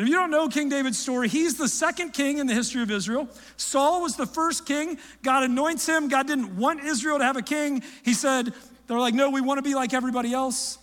And 0.00 0.08
if 0.08 0.12
you 0.14 0.18
don't 0.18 0.30
know 0.30 0.48
King 0.48 0.70
David's 0.70 0.98
story, 0.98 1.28
he's 1.28 1.58
the 1.58 1.68
second 1.68 2.14
king 2.14 2.38
in 2.38 2.46
the 2.46 2.54
history 2.54 2.80
of 2.80 2.90
Israel. 2.90 3.28
Saul 3.58 4.00
was 4.00 4.16
the 4.16 4.24
first 4.24 4.64
king. 4.64 4.96
God 5.22 5.42
anoints 5.42 5.86
him. 5.86 6.08
God 6.08 6.26
didn't 6.26 6.56
want 6.56 6.82
Israel 6.82 7.18
to 7.18 7.24
have 7.24 7.36
a 7.36 7.42
king. 7.42 7.82
He 8.02 8.14
said, 8.14 8.54
they're 8.86 8.98
like, 8.98 9.12
no, 9.12 9.28
we 9.28 9.42
want 9.42 9.58
to 9.58 9.62
be 9.62 9.74
like 9.74 9.92
everybody 9.92 10.32
else. 10.32 10.78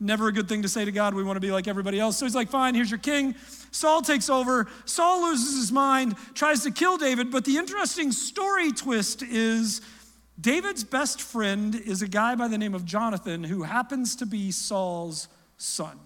Never 0.00 0.26
a 0.26 0.32
good 0.32 0.48
thing 0.48 0.62
to 0.62 0.68
say 0.68 0.84
to 0.84 0.90
God, 0.90 1.14
we 1.14 1.22
want 1.22 1.36
to 1.36 1.40
be 1.40 1.52
like 1.52 1.68
everybody 1.68 2.00
else. 2.00 2.16
So 2.16 2.26
he's 2.26 2.34
like, 2.34 2.48
fine, 2.48 2.74
here's 2.74 2.90
your 2.90 2.98
king. 2.98 3.36
Saul 3.70 4.02
takes 4.02 4.28
over. 4.28 4.66
Saul 4.84 5.22
loses 5.30 5.56
his 5.56 5.70
mind, 5.70 6.16
tries 6.34 6.64
to 6.64 6.72
kill 6.72 6.96
David. 6.96 7.30
But 7.30 7.44
the 7.44 7.58
interesting 7.58 8.10
story 8.10 8.72
twist 8.72 9.22
is 9.22 9.80
David's 10.40 10.82
best 10.82 11.22
friend 11.22 11.72
is 11.76 12.02
a 12.02 12.08
guy 12.08 12.34
by 12.34 12.48
the 12.48 12.58
name 12.58 12.74
of 12.74 12.84
Jonathan 12.84 13.44
who 13.44 13.62
happens 13.62 14.16
to 14.16 14.26
be 14.26 14.50
Saul's 14.50 15.28
son. 15.56 16.00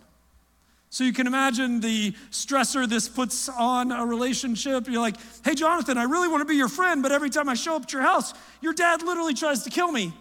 So 0.92 1.04
you 1.04 1.12
can 1.12 1.28
imagine 1.28 1.78
the 1.78 2.12
stressor 2.32 2.88
this 2.88 3.08
puts 3.08 3.48
on 3.48 3.92
a 3.92 4.04
relationship. 4.04 4.88
You're 4.88 5.00
like, 5.00 5.14
hey, 5.44 5.54
Jonathan, 5.54 5.96
I 5.96 6.02
really 6.02 6.26
want 6.26 6.40
to 6.40 6.44
be 6.44 6.56
your 6.56 6.68
friend, 6.68 7.00
but 7.00 7.12
every 7.12 7.30
time 7.30 7.48
I 7.48 7.54
show 7.54 7.76
up 7.76 7.84
at 7.84 7.92
your 7.92 8.02
house, 8.02 8.34
your 8.60 8.72
dad 8.72 9.02
literally 9.02 9.34
tries 9.34 9.62
to 9.62 9.70
kill 9.70 9.92
me. 9.92 10.12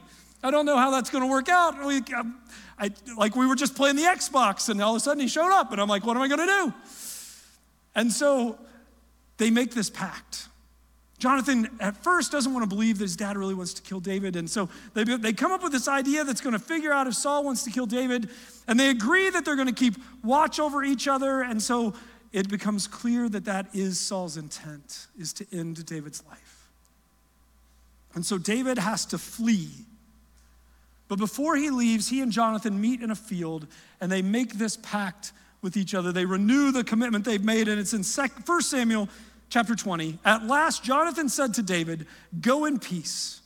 I 0.44 0.52
don't 0.52 0.68
know 0.68 0.78
how 0.78 0.92
that's 0.92 1.10
going 1.10 1.24
to 1.24 1.30
work 1.30 1.50
out. 1.50 1.84
We, 1.84 2.04
um, 2.16 2.38
I, 2.78 2.92
like 3.18 3.36
we 3.36 3.48
were 3.48 3.56
just 3.56 3.76
playing 3.76 3.96
the 3.96 4.04
Xbox, 4.04 4.70
and 4.70 4.80
all 4.80 4.92
of 4.92 4.98
a 4.98 5.00
sudden 5.00 5.20
he 5.20 5.28
showed 5.28 5.52
up, 5.52 5.72
and 5.72 5.82
I'm 5.82 5.90
like, 5.90 6.06
what 6.06 6.16
am 6.16 6.22
I 6.22 6.28
going 6.28 6.40
to 6.40 6.46
do? 6.46 6.74
And 7.96 8.12
so 8.12 8.60
they 9.38 9.50
make 9.50 9.72
this 9.72 9.90
pact. 9.90 10.49
Jonathan 11.20 11.70
at 11.82 12.02
first 12.02 12.32
doesn't 12.32 12.54
want 12.54 12.64
to 12.64 12.74
believe 12.74 12.98
that 12.98 13.04
his 13.04 13.18
dad 13.18 13.38
really 13.38 13.54
wants 13.54 13.74
to 13.74 13.82
kill 13.82 14.00
David. 14.00 14.38
And 14.38 14.50
so 14.50 14.70
they, 14.94 15.04
they 15.04 15.34
come 15.34 15.52
up 15.52 15.62
with 15.62 15.74
this 15.74 15.90
idea 15.90 16.24
that's 16.24 16.40
going 16.40 16.54
to 16.54 16.60
figure 16.60 16.94
out 16.94 17.08
if 17.08 17.14
Saul 17.14 17.44
wants 17.44 17.64
to 17.64 17.72
kill 17.72 17.86
David. 17.86 18.30
And 18.68 18.80
they 18.80 18.90
agree 18.90 19.30
that 19.30 19.44
they're 19.44 19.58
going 19.58 19.68
to 19.68 19.74
keep 19.74 19.96
watch 20.24 20.60
over 20.62 20.82
each 20.82 21.10
other. 21.10 21.42
And 21.42 21.62
so 21.62 21.94
it 22.32 22.48
becomes 22.48 22.88
clear 22.88 23.28
that 23.30 23.46
that 23.46 23.68
is 23.74 24.00
Saul's 24.00 24.38
intent, 24.38 25.08
is 25.20 25.34
to 25.34 25.46
end 25.52 25.86
David's 25.86 26.24
life. 26.26 26.70
And 28.16 28.26
so 28.26 28.38
David 28.38 28.78
has 28.78 29.06
to 29.08 29.18
flee. 29.18 29.70
But 31.10 31.20
before 31.20 31.58
he 31.58 31.70
leaves, 31.70 32.08
he 32.08 32.22
and 32.22 32.32
Jonathan 32.32 32.80
meet 32.80 33.02
in 33.02 33.12
a 33.12 33.16
field 33.16 33.68
and 34.00 34.10
they 34.10 34.22
make 34.22 34.54
this 34.54 34.78
pact 34.78 35.34
with 35.62 35.76
each 35.76 35.94
other. 35.94 36.14
They 36.14 36.26
renew 36.26 36.72
the 36.72 36.84
commitment 36.84 37.26
they've 37.26 37.44
made. 37.44 37.68
And 37.68 37.80
it's 37.80 37.94
in 37.94 38.04
1 38.04 38.62
Samuel 38.62 39.10
chapter 39.50 39.76
20. 39.76 40.20
At 40.24 40.46
last, 40.46 40.84
Jonathan 40.84 41.30
said 41.30 41.54
to 41.56 41.64
David, 41.64 42.08
Go 42.40 42.66
in 42.66 42.80
peace, 42.80 43.42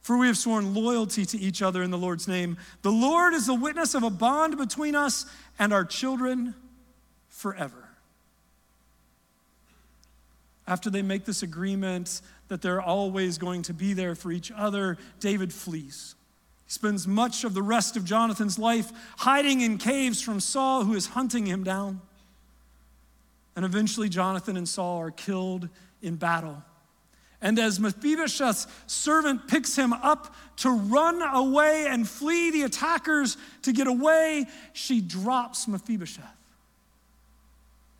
for 0.00 0.16
we 0.16 0.26
have 0.26 0.38
sworn 0.38 0.74
loyalty 0.74 1.24
to 1.26 1.38
each 1.38 1.62
other 1.62 1.82
in 1.82 1.90
the 1.90 1.98
Lord's 1.98 2.28
name. 2.28 2.56
The 2.82 2.92
Lord 2.92 3.34
is 3.34 3.46
the 3.46 3.54
witness 3.54 3.94
of 3.94 4.02
a 4.02 4.10
bond 4.10 4.56
between 4.56 4.94
us 4.94 5.26
and 5.58 5.72
our 5.72 5.84
children 5.84 6.54
forever. 7.28 7.88
After 10.66 10.90
they 10.90 11.02
make 11.02 11.24
this 11.24 11.42
agreement 11.42 12.20
that 12.48 12.60
they're 12.60 12.80
always 12.80 13.38
going 13.38 13.62
to 13.62 13.74
be 13.74 13.94
there 13.94 14.14
for 14.14 14.30
each 14.30 14.52
other, 14.52 14.98
David 15.18 15.52
flees. 15.52 16.14
He 16.66 16.72
spends 16.72 17.08
much 17.08 17.44
of 17.44 17.54
the 17.54 17.62
rest 17.62 17.96
of 17.96 18.04
Jonathan's 18.04 18.58
life 18.58 18.92
hiding 19.16 19.62
in 19.62 19.78
caves 19.78 20.20
from 20.20 20.40
Saul, 20.40 20.84
who 20.84 20.94
is 20.94 21.06
hunting 21.06 21.46
him 21.46 21.64
down. 21.64 22.02
And 23.58 23.64
eventually, 23.64 24.08
Jonathan 24.08 24.56
and 24.56 24.68
Saul 24.68 24.98
are 24.98 25.10
killed 25.10 25.68
in 26.00 26.14
battle. 26.14 26.62
And 27.42 27.58
as 27.58 27.80
Mephibosheth's 27.80 28.68
servant 28.86 29.48
picks 29.48 29.74
him 29.74 29.92
up 29.92 30.32
to 30.58 30.70
run 30.70 31.20
away 31.22 31.88
and 31.88 32.08
flee 32.08 32.52
the 32.52 32.62
attackers 32.62 33.36
to 33.62 33.72
get 33.72 33.88
away, 33.88 34.46
she 34.74 35.00
drops 35.00 35.66
Mephibosheth. 35.66 36.22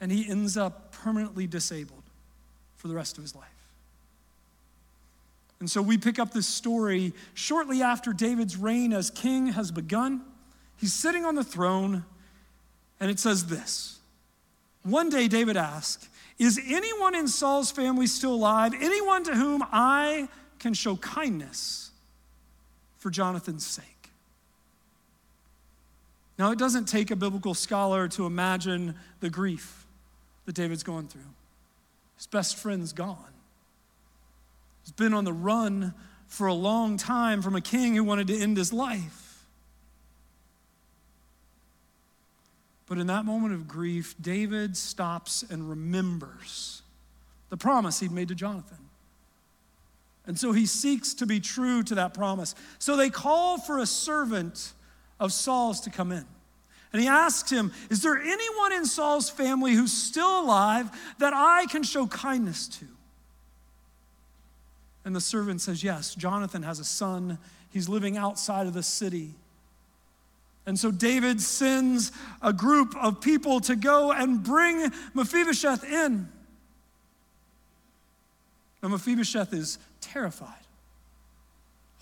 And 0.01 0.13
he 0.13 0.31
ends 0.31 0.57
up 0.57 0.93
permanently 0.93 1.49
disabled 1.49 2.05
for 2.77 2.87
the 2.87 2.95
rest 2.95 3.19
of 3.19 3.25
his 3.25 3.35
life. 3.35 3.49
And 5.59 5.69
so 5.69 5.83
we 5.83 5.99
pick 5.99 6.21
up 6.21 6.33
this 6.33 6.47
story 6.47 7.15
shortly 7.35 7.83
after 7.83 8.13
David's 8.13 8.57
reign 8.57 8.93
as 8.93 9.11
king 9.11 9.49
has 9.49 9.73
begun. 9.73 10.23
He's 10.77 10.95
sitting 10.95 11.25
on 11.25 11.35
the 11.35 11.43
throne, 11.43 12.05
and 13.01 13.11
it 13.11 13.19
says 13.19 13.47
this 13.47 13.98
one 14.91 15.11
day, 15.11 15.29
David 15.29 15.57
asked, 15.57 16.09
Is 16.39 16.61
anyone 16.67 17.15
in 17.15 17.29
Saul's 17.29 17.71
family 17.71 18.07
still 18.07 18.35
alive? 18.35 18.73
Anyone 18.75 19.25
to 19.25 19.35
whom 19.35 19.65
I 19.73 20.29
can 20.59 20.75
show 20.75 20.97
kindness 20.97 21.91
for 22.99 23.11
Jonathan's 23.11 23.67
sake? 23.67 23.85
Now, 26.39 26.53
it 26.53 26.59
doesn't 26.59 26.87
take 26.87 27.11
a 27.11 27.17
biblical 27.17 27.55
scholar 27.55 28.07
to 28.09 28.25
imagine 28.25 28.95
the 29.21 29.29
grief 29.29 29.87
that 30.47 30.55
David's 30.55 30.85
going 30.85 31.09
through. 31.09 31.23
His 32.17 32.27
best 32.27 32.57
friend's 32.57 32.93
gone. 32.93 33.17
He's 34.85 34.93
been 34.93 35.13
on 35.13 35.25
the 35.25 35.33
run 35.33 35.95
for 36.29 36.47
a 36.47 36.55
long 36.55 36.97
time 36.97 37.43
from 37.43 37.57
a 37.57 37.61
king 37.61 37.95
who 37.95 38.05
wanted 38.05 38.29
to 38.29 38.39
end 38.39 38.57
his 38.57 38.73
life. 38.73 39.28
But 42.89 42.99
in 42.99 43.07
that 43.09 43.25
moment 43.25 43.55
of 43.55 43.69
grief, 43.69 44.15
David 44.21 44.77
stops 44.77 45.45
and 45.49 45.69
remembers 45.69 46.83
the 47.51 47.57
promise 47.57 48.01
he'd 48.01 48.13
made 48.13 48.29
to 48.29 48.35
Jonathan. 48.35 48.79
And 50.27 50.39
so 50.39 50.53
he 50.53 50.67
seeks 50.67 51.15
to 51.15 51.27
be 51.27 51.41
true 51.41 51.83
to 51.85 51.95
that 51.97 52.15
promise. 52.15 52.55
So 52.79 52.97
they 52.97 53.11
call 53.11 53.59
for 53.59 53.79
a 53.79 53.87
servant 53.87 54.73
of 55.19 55.33
Saul's 55.33 55.81
to 55.81 55.91
come 55.91 56.13
in. 56.13 56.25
And 56.93 57.03
he 57.03 57.09
asks 57.09 57.51
him, 57.51 57.73
Is 57.91 58.03
there 58.03 58.19
anyone 58.19 58.73
in 58.73 58.87
Saul's 58.87 59.29
family 59.29 59.75
who's 59.75 59.93
still 59.93 60.41
alive 60.41 60.91
that 61.19 61.33
I 61.35 61.67
can 61.67 61.83
show 61.83 62.07
kindness 62.07 62.69
to? 62.69 62.87
And 65.05 65.15
the 65.15 65.21
servant 65.21 65.61
says, 65.61 65.83
Yes, 65.83 66.15
Jonathan 66.15 66.63
has 66.63 66.79
a 66.79 66.85
son. 66.85 67.39
He's 67.71 67.89
living 67.89 68.17
outside 68.17 68.67
of 68.67 68.73
the 68.73 68.83
city. 68.83 69.35
And 70.69 70.79
so 70.79 70.91
David 70.91 71.41
sends 71.41 72.13
a 72.43 72.53
group 72.53 72.95
of 73.03 73.23
people 73.23 73.59
to 73.61 73.75
go 73.75 74.13
and 74.13 74.43
bring 74.43 74.93
Mephibosheth 75.15 75.83
in. 75.83 76.29
Now, 78.83 78.91
Mephibosheth 78.91 79.55
is 79.55 79.79
terrified. 80.03 80.67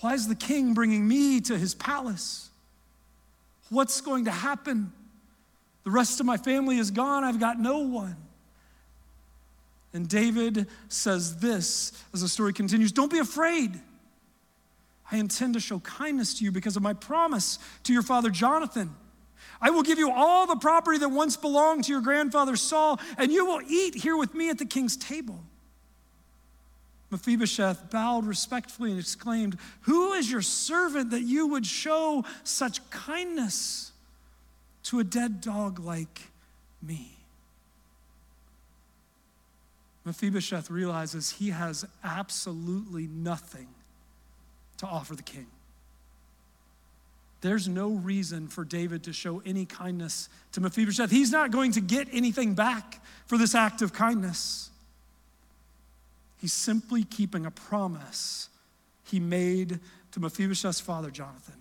Why 0.01 0.15
is 0.15 0.27
the 0.27 0.35
king 0.35 0.75
bringing 0.75 1.07
me 1.07 1.41
to 1.43 1.57
his 1.57 1.77
palace? 1.77 2.51
What's 3.71 4.01
going 4.01 4.25
to 4.25 4.33
happen? 4.33 4.91
The 5.85 5.93
rest 5.93 6.19
of 6.19 6.27
my 6.27 6.37
family 6.37 6.79
is 6.79 6.91
gone. 6.91 7.23
I've 7.23 7.39
got 7.39 7.61
no 7.61 7.79
one. 7.79 8.17
And 9.93 10.09
David 10.09 10.67
says 10.89 11.37
this 11.37 11.93
as 12.13 12.21
the 12.21 12.29
story 12.29 12.53
continues 12.53 12.91
Don't 12.91 13.13
be 13.13 13.21
afraid. 13.21 13.81
I 15.11 15.19
intend 15.19 15.55
to 15.55 15.61
show 15.61 15.79
kindness 15.81 16.35
to 16.39 16.45
you 16.45 16.51
because 16.51 16.77
of 16.77 16.83
my 16.83 16.93
promise 16.93 17.59
to 17.85 17.93
your 17.93 18.03
father 18.03 18.31
Jonathan. 18.31 18.95
I 19.61 19.71
will 19.71 19.83
give 19.83 19.99
you 19.99 20.11
all 20.11 20.47
the 20.47 20.57
property 20.57 20.99
that 20.99 21.09
once 21.09 21.37
belonged 21.37 21.85
to 21.85 21.93
your 21.93 22.01
grandfather 22.01 22.57
Saul, 22.57 23.01
and 23.17 23.31
you 23.31 23.47
will 23.47 23.63
eat 23.69 23.95
here 23.95 24.17
with 24.17 24.35
me 24.35 24.51
at 24.51 24.59
the 24.59 24.67
king's 24.67 24.97
table. 24.97 25.41
Mephibosheth 27.11 27.91
bowed 27.91 28.27
respectfully 28.27 28.91
and 28.91 28.99
exclaimed, 28.99 29.57
Who 29.83 30.13
is 30.15 30.31
your 30.31 30.43
servant 30.43 31.11
that 31.11 31.23
you 31.23 31.47
would 31.47 31.65
show 31.65 32.25
such 32.43 32.89
kindness 32.91 33.93
to 34.85 34.99
a 34.99 35.05
dead 35.05 35.41
dog 35.41 35.79
like 35.79 36.23
me? 36.83 37.17
Mephibosheth 40.05 40.71
realizes 40.71 41.33
he 41.33 41.51
has 41.51 41.85
absolutely 42.05 43.07
nothing 43.07 43.69
to 44.79 44.87
offer 44.87 45.15
the 45.15 45.23
king. 45.23 45.47
There's 47.41 47.69
no 47.69 47.91
reason 47.91 48.49
for 48.49 48.65
David 48.65 49.05
to 49.05 49.13
show 49.13 49.43
any 49.45 49.67
kindness 49.67 50.29
to 50.53 50.61
Mephibosheth. 50.61 51.11
He's 51.11 51.31
not 51.31 51.51
going 51.51 51.73
to 51.73 51.81
get 51.81 52.09
anything 52.13 52.55
back 52.55 53.01
for 53.27 53.39
this 53.39 53.55
act 53.55 53.83
of 53.83 53.93
kindness. 53.93 54.71
He's 56.39 56.53
simply 56.53 57.05
keeping 57.05 57.47
a 57.47 57.51
promise 57.51 58.49
he 59.05 59.21
made 59.21 59.81
to 60.13 60.21
Mephibosheth's 60.21 60.81
father, 60.81 61.11
Jonathan. 61.11 61.55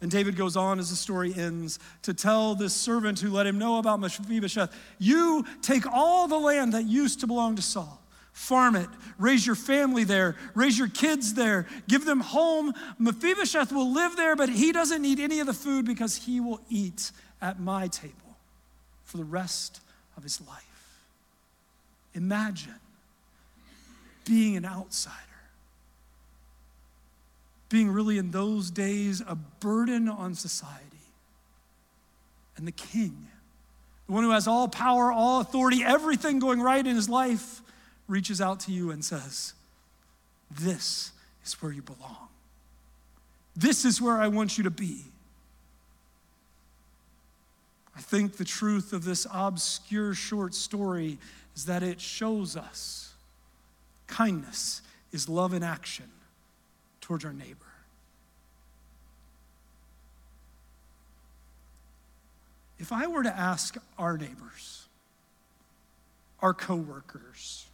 And 0.00 0.10
David 0.10 0.36
goes 0.36 0.56
on 0.56 0.80
as 0.80 0.90
the 0.90 0.96
story 0.96 1.32
ends 1.32 1.78
to 2.02 2.12
tell 2.12 2.56
this 2.56 2.74
servant 2.74 3.20
who 3.20 3.30
let 3.30 3.46
him 3.46 3.56
know 3.56 3.78
about 3.78 4.00
Mephibosheth 4.00 4.76
You 4.98 5.44
take 5.62 5.86
all 5.86 6.26
the 6.26 6.38
land 6.38 6.74
that 6.74 6.86
used 6.86 7.20
to 7.20 7.28
belong 7.28 7.54
to 7.56 7.62
Saul, 7.62 8.01
farm 8.32 8.76
it, 8.76 8.88
raise 9.18 9.46
your 9.46 9.56
family 9.56 10.04
there, 10.04 10.36
raise 10.54 10.78
your 10.78 10.88
kids 10.88 11.34
there, 11.34 11.66
give 11.88 12.04
them 12.04 12.20
home. 12.20 12.72
Mephibosheth 12.98 13.72
will 13.72 13.92
live 13.92 14.16
there, 14.16 14.36
but 14.36 14.48
he 14.48 14.72
doesn't 14.72 15.02
need 15.02 15.20
any 15.20 15.40
of 15.40 15.46
the 15.46 15.52
food 15.52 15.84
because 15.84 16.16
he 16.16 16.40
will 16.40 16.60
eat 16.68 17.12
at 17.40 17.60
my 17.60 17.88
table 17.88 18.36
for 19.04 19.16
the 19.16 19.24
rest 19.24 19.80
of 20.16 20.22
his 20.22 20.40
life. 20.48 20.98
Imagine 22.14 22.74
being 24.24 24.56
an 24.56 24.64
outsider 24.64 25.16
being 27.72 27.90
really 27.90 28.18
in 28.18 28.30
those 28.30 28.70
days 28.70 29.22
a 29.26 29.34
burden 29.34 30.08
on 30.08 30.34
society. 30.34 30.84
And 32.58 32.66
the 32.66 32.72
king, 32.72 33.26
the 34.06 34.12
one 34.12 34.22
who 34.22 34.30
has 34.30 34.46
all 34.46 34.68
power, 34.68 35.10
all 35.10 35.40
authority, 35.40 35.82
everything 35.82 36.38
going 36.38 36.60
right 36.60 36.86
in 36.86 36.94
his 36.94 37.08
life, 37.08 37.61
reaches 38.12 38.42
out 38.42 38.60
to 38.60 38.72
you 38.72 38.90
and 38.90 39.02
says, 39.02 39.54
This 40.50 41.12
is 41.44 41.54
where 41.62 41.72
you 41.72 41.80
belong. 41.80 42.28
This 43.56 43.86
is 43.86 44.02
where 44.02 44.18
I 44.18 44.28
want 44.28 44.58
you 44.58 44.64
to 44.64 44.70
be. 44.70 45.04
I 47.96 48.00
think 48.00 48.36
the 48.36 48.44
truth 48.44 48.92
of 48.92 49.04
this 49.04 49.26
obscure 49.32 50.14
short 50.14 50.54
story 50.54 51.18
is 51.56 51.64
that 51.66 51.82
it 51.82 52.00
shows 52.00 52.56
us 52.56 53.14
kindness 54.06 54.82
is 55.10 55.28
love 55.28 55.54
in 55.54 55.62
action 55.62 56.08
towards 57.00 57.24
our 57.24 57.32
neighbor. 57.32 57.66
If 62.78 62.92
I 62.92 63.06
were 63.06 63.22
to 63.22 63.34
ask 63.34 63.76
our 63.98 64.18
neighbors, 64.18 64.86
our 66.40 66.52
coworkers, 66.52 67.66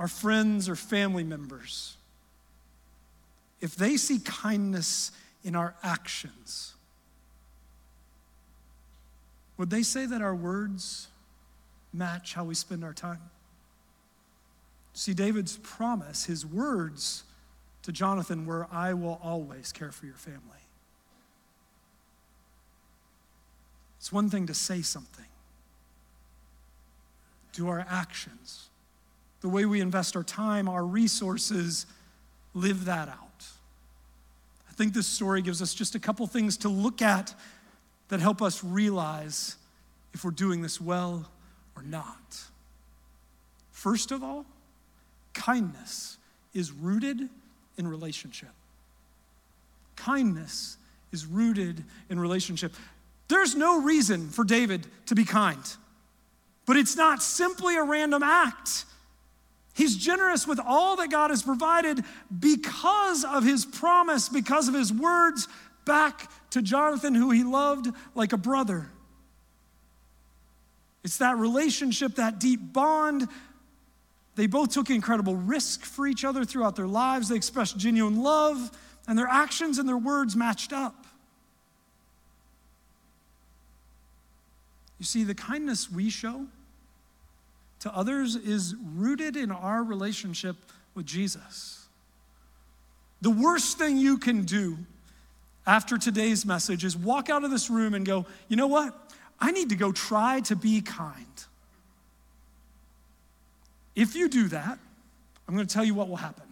our 0.00 0.08
friends 0.08 0.66
or 0.66 0.74
family 0.74 1.22
members, 1.22 1.98
if 3.60 3.76
they 3.76 3.98
see 3.98 4.18
kindness 4.18 5.12
in 5.44 5.54
our 5.54 5.74
actions, 5.82 6.72
would 9.58 9.68
they 9.68 9.82
say 9.82 10.06
that 10.06 10.22
our 10.22 10.34
words 10.34 11.08
match 11.92 12.32
how 12.32 12.44
we 12.44 12.54
spend 12.54 12.82
our 12.82 12.94
time? 12.94 13.20
See, 14.94 15.12
David's 15.12 15.58
promise, 15.58 16.24
his 16.24 16.46
words 16.46 17.24
to 17.82 17.92
Jonathan 17.92 18.46
were, 18.46 18.68
I 18.72 18.94
will 18.94 19.20
always 19.22 19.70
care 19.70 19.92
for 19.92 20.06
your 20.06 20.14
family. 20.14 20.40
It's 23.98 24.10
one 24.10 24.30
thing 24.30 24.46
to 24.46 24.54
say 24.54 24.80
something. 24.80 25.26
Do 27.52 27.68
our 27.68 27.84
actions, 27.86 28.69
the 29.40 29.48
way 29.48 29.64
we 29.64 29.80
invest 29.80 30.16
our 30.16 30.22
time, 30.22 30.68
our 30.68 30.84
resources, 30.84 31.86
live 32.54 32.84
that 32.84 33.08
out. 33.08 33.46
I 34.68 34.72
think 34.72 34.92
this 34.92 35.06
story 35.06 35.42
gives 35.42 35.62
us 35.62 35.74
just 35.74 35.94
a 35.94 35.98
couple 35.98 36.26
things 36.26 36.56
to 36.58 36.68
look 36.68 37.02
at 37.02 37.34
that 38.08 38.20
help 38.20 38.42
us 38.42 38.62
realize 38.64 39.56
if 40.12 40.24
we're 40.24 40.30
doing 40.30 40.62
this 40.62 40.80
well 40.80 41.28
or 41.76 41.82
not. 41.82 42.40
First 43.70 44.10
of 44.10 44.22
all, 44.22 44.44
kindness 45.32 46.18
is 46.52 46.72
rooted 46.72 47.28
in 47.78 47.88
relationship. 47.88 48.50
Kindness 49.96 50.76
is 51.12 51.26
rooted 51.26 51.84
in 52.08 52.18
relationship. 52.18 52.74
There's 53.28 53.54
no 53.54 53.80
reason 53.80 54.28
for 54.28 54.44
David 54.44 54.86
to 55.06 55.14
be 55.14 55.24
kind, 55.24 55.62
but 56.66 56.76
it's 56.76 56.96
not 56.96 57.22
simply 57.22 57.76
a 57.76 57.82
random 57.82 58.22
act. 58.22 58.84
He's 59.74 59.96
generous 59.96 60.46
with 60.46 60.60
all 60.64 60.96
that 60.96 61.10
God 61.10 61.30
has 61.30 61.42
provided 61.42 62.04
because 62.38 63.24
of 63.24 63.44
his 63.44 63.64
promise, 63.64 64.28
because 64.28 64.68
of 64.68 64.74
his 64.74 64.92
words 64.92 65.48
back 65.84 66.30
to 66.50 66.60
Jonathan, 66.60 67.14
who 67.14 67.30
he 67.30 67.44
loved 67.44 67.88
like 68.14 68.32
a 68.32 68.36
brother. 68.36 68.90
It's 71.02 71.18
that 71.18 71.38
relationship, 71.38 72.16
that 72.16 72.38
deep 72.40 72.72
bond 72.72 73.28
they 74.40 74.46
both 74.46 74.70
took 74.70 74.88
incredible 74.88 75.36
risk 75.36 75.84
for 75.84 76.06
each 76.06 76.24
other 76.24 76.46
throughout 76.46 76.74
their 76.74 76.86
lives. 76.86 77.28
They 77.28 77.36
expressed 77.36 77.76
genuine 77.76 78.22
love, 78.22 78.70
and 79.06 79.18
their 79.18 79.26
actions 79.26 79.78
and 79.78 79.88
their 79.88 79.98
words 79.98 80.36
matched 80.36 80.72
up. 80.72 81.04
You 84.98 85.04
see, 85.04 85.24
the 85.24 85.34
kindness 85.34 85.90
we 85.90 86.08
show 86.08 86.46
to 87.80 87.94
others 87.94 88.36
is 88.36 88.74
rooted 88.94 89.36
in 89.36 89.50
our 89.50 89.82
relationship 89.82 90.56
with 90.94 91.06
Jesus. 91.06 91.86
The 93.22 93.30
worst 93.30 93.78
thing 93.78 93.96
you 93.96 94.18
can 94.18 94.44
do 94.44 94.78
after 95.66 95.98
today's 95.98 96.46
message 96.46 96.84
is 96.84 96.96
walk 96.96 97.28
out 97.28 97.44
of 97.44 97.50
this 97.50 97.68
room 97.68 97.94
and 97.94 98.04
go, 98.04 98.26
you 98.48 98.56
know 98.56 98.66
what? 98.66 98.94
I 99.38 99.50
need 99.52 99.70
to 99.70 99.76
go 99.76 99.92
try 99.92 100.40
to 100.40 100.56
be 100.56 100.80
kind. 100.80 101.26
If 103.94 104.14
you 104.14 104.28
do 104.28 104.48
that, 104.48 104.78
I'm 105.46 105.54
going 105.54 105.66
to 105.66 105.72
tell 105.72 105.84
you 105.84 105.94
what 105.94 106.08
will 106.08 106.16
happen. 106.16 106.44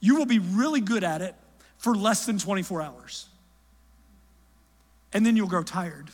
You 0.00 0.16
will 0.16 0.26
be 0.26 0.38
really 0.38 0.80
good 0.80 1.04
at 1.04 1.22
it 1.22 1.34
for 1.78 1.94
less 1.94 2.26
than 2.26 2.38
24 2.38 2.82
hours. 2.82 3.26
And 5.12 5.24
then 5.24 5.36
you'll 5.36 5.48
grow 5.48 5.62
tired. 5.62 6.10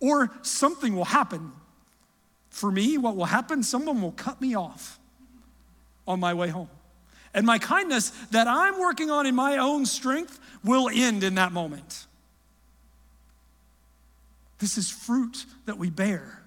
Or 0.00 0.30
something 0.42 0.94
will 0.96 1.04
happen. 1.04 1.52
For 2.52 2.70
me, 2.70 2.98
what 2.98 3.16
will 3.16 3.24
happen? 3.24 3.62
Someone 3.62 4.02
will 4.02 4.12
cut 4.12 4.38
me 4.38 4.54
off 4.54 5.00
on 6.06 6.20
my 6.20 6.34
way 6.34 6.48
home. 6.48 6.68
And 7.32 7.46
my 7.46 7.58
kindness 7.58 8.10
that 8.30 8.46
I'm 8.46 8.78
working 8.78 9.10
on 9.10 9.24
in 9.24 9.34
my 9.34 9.56
own 9.56 9.86
strength 9.86 10.38
will 10.62 10.90
end 10.92 11.24
in 11.24 11.36
that 11.36 11.50
moment. 11.52 12.06
This 14.58 14.76
is 14.76 14.90
fruit 14.90 15.46
that 15.64 15.78
we 15.78 15.88
bear. 15.88 16.42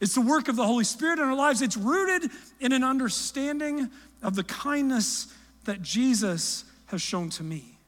It's 0.00 0.16
the 0.16 0.20
work 0.20 0.48
of 0.48 0.56
the 0.56 0.66
Holy 0.66 0.82
Spirit 0.82 1.20
in 1.20 1.24
our 1.24 1.36
lives. 1.36 1.62
It's 1.62 1.76
rooted 1.76 2.28
in 2.58 2.72
an 2.72 2.82
understanding 2.82 3.88
of 4.24 4.34
the 4.34 4.44
kindness 4.44 5.32
that 5.64 5.80
Jesus 5.80 6.64
has 6.86 7.00
shown 7.00 7.30
to 7.30 7.44
me. 7.44 7.78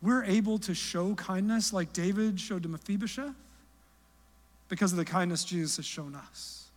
We're 0.00 0.24
able 0.24 0.58
to 0.60 0.72
show 0.74 1.14
kindness 1.16 1.74
like 1.74 1.92
David 1.92 2.40
showed 2.40 2.62
to 2.62 2.70
Mephibosheth 2.70 3.34
because 4.70 4.92
of 4.92 4.98
the 4.98 5.04
kindness 5.04 5.44
Jesus 5.44 5.76
has 5.76 5.84
shown 5.84 6.14
us. 6.14 6.68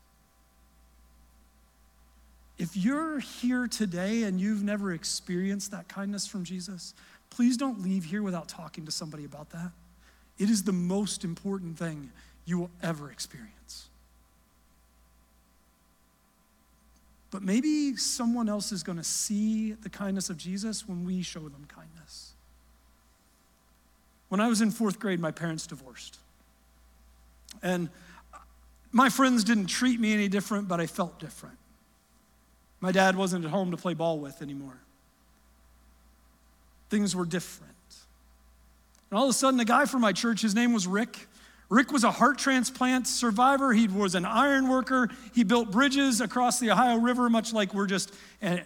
If 2.57 2.75
you're 2.75 3.19
here 3.19 3.67
today 3.67 4.23
and 4.23 4.41
you've 4.41 4.63
never 4.63 4.93
experienced 4.93 5.71
that 5.71 5.87
kindness 5.87 6.27
from 6.27 6.43
Jesus, 6.43 6.93
please 7.29 7.55
don't 7.55 7.81
leave 7.81 8.03
here 8.03 8.21
without 8.21 8.49
talking 8.49 8.85
to 8.85 8.91
somebody 8.91 9.25
about 9.25 9.51
that. 9.51 9.71
It 10.37 10.49
is 10.49 10.63
the 10.63 10.73
most 10.73 11.23
important 11.23 11.77
thing 11.77 12.11
you 12.45 12.57
will 12.57 12.71
ever 12.81 13.11
experience. 13.11 13.89
But 17.31 17.43
maybe 17.43 17.95
someone 17.95 18.49
else 18.49 18.71
is 18.71 18.83
going 18.83 18.97
to 18.97 19.03
see 19.03 19.73
the 19.73 19.89
kindness 19.89 20.29
of 20.29 20.37
Jesus 20.37 20.87
when 20.87 21.05
we 21.05 21.21
show 21.21 21.41
them 21.41 21.65
kindness. 21.67 22.33
When 24.29 24.39
I 24.39 24.47
was 24.47 24.61
in 24.61 24.71
fourth 24.71 24.99
grade, 24.99 25.19
my 25.19 25.31
parents 25.31 25.67
divorced. 25.67 26.17
And 27.61 27.89
my 28.91 29.09
friends 29.09 29.43
didn't 29.43 29.67
treat 29.67 29.99
me 29.99 30.13
any 30.13 30.27
different, 30.27 30.67
but 30.67 30.79
I 30.79 30.87
felt 30.87 31.19
different. 31.19 31.57
My 32.79 32.91
dad 32.91 33.15
wasn't 33.15 33.45
at 33.45 33.51
home 33.51 33.71
to 33.71 33.77
play 33.77 33.93
ball 33.93 34.19
with 34.19 34.41
anymore. 34.41 34.77
Things 36.89 37.15
were 37.15 37.25
different. 37.25 37.71
And 39.09 39.17
all 39.17 39.25
of 39.25 39.29
a 39.29 39.33
sudden, 39.33 39.59
a 39.59 39.65
guy 39.65 39.85
from 39.85 40.01
my 40.01 40.11
church, 40.11 40.41
his 40.41 40.53
name 40.53 40.73
was 40.73 40.85
Rick. 40.87 41.27
Rick 41.69 41.91
was 41.91 42.03
a 42.03 42.11
heart 42.11 42.37
transplant 42.37 43.07
survivor. 43.07 43.73
He 43.73 43.87
was 43.87 44.15
an 44.15 44.25
iron 44.25 44.67
worker. 44.67 45.09
He 45.33 45.43
built 45.43 45.71
bridges 45.71 46.19
across 46.19 46.59
the 46.59 46.71
Ohio 46.71 46.97
River, 46.97 47.29
much 47.29 47.53
like 47.53 47.73
we're 47.73 47.87
just 47.87 48.13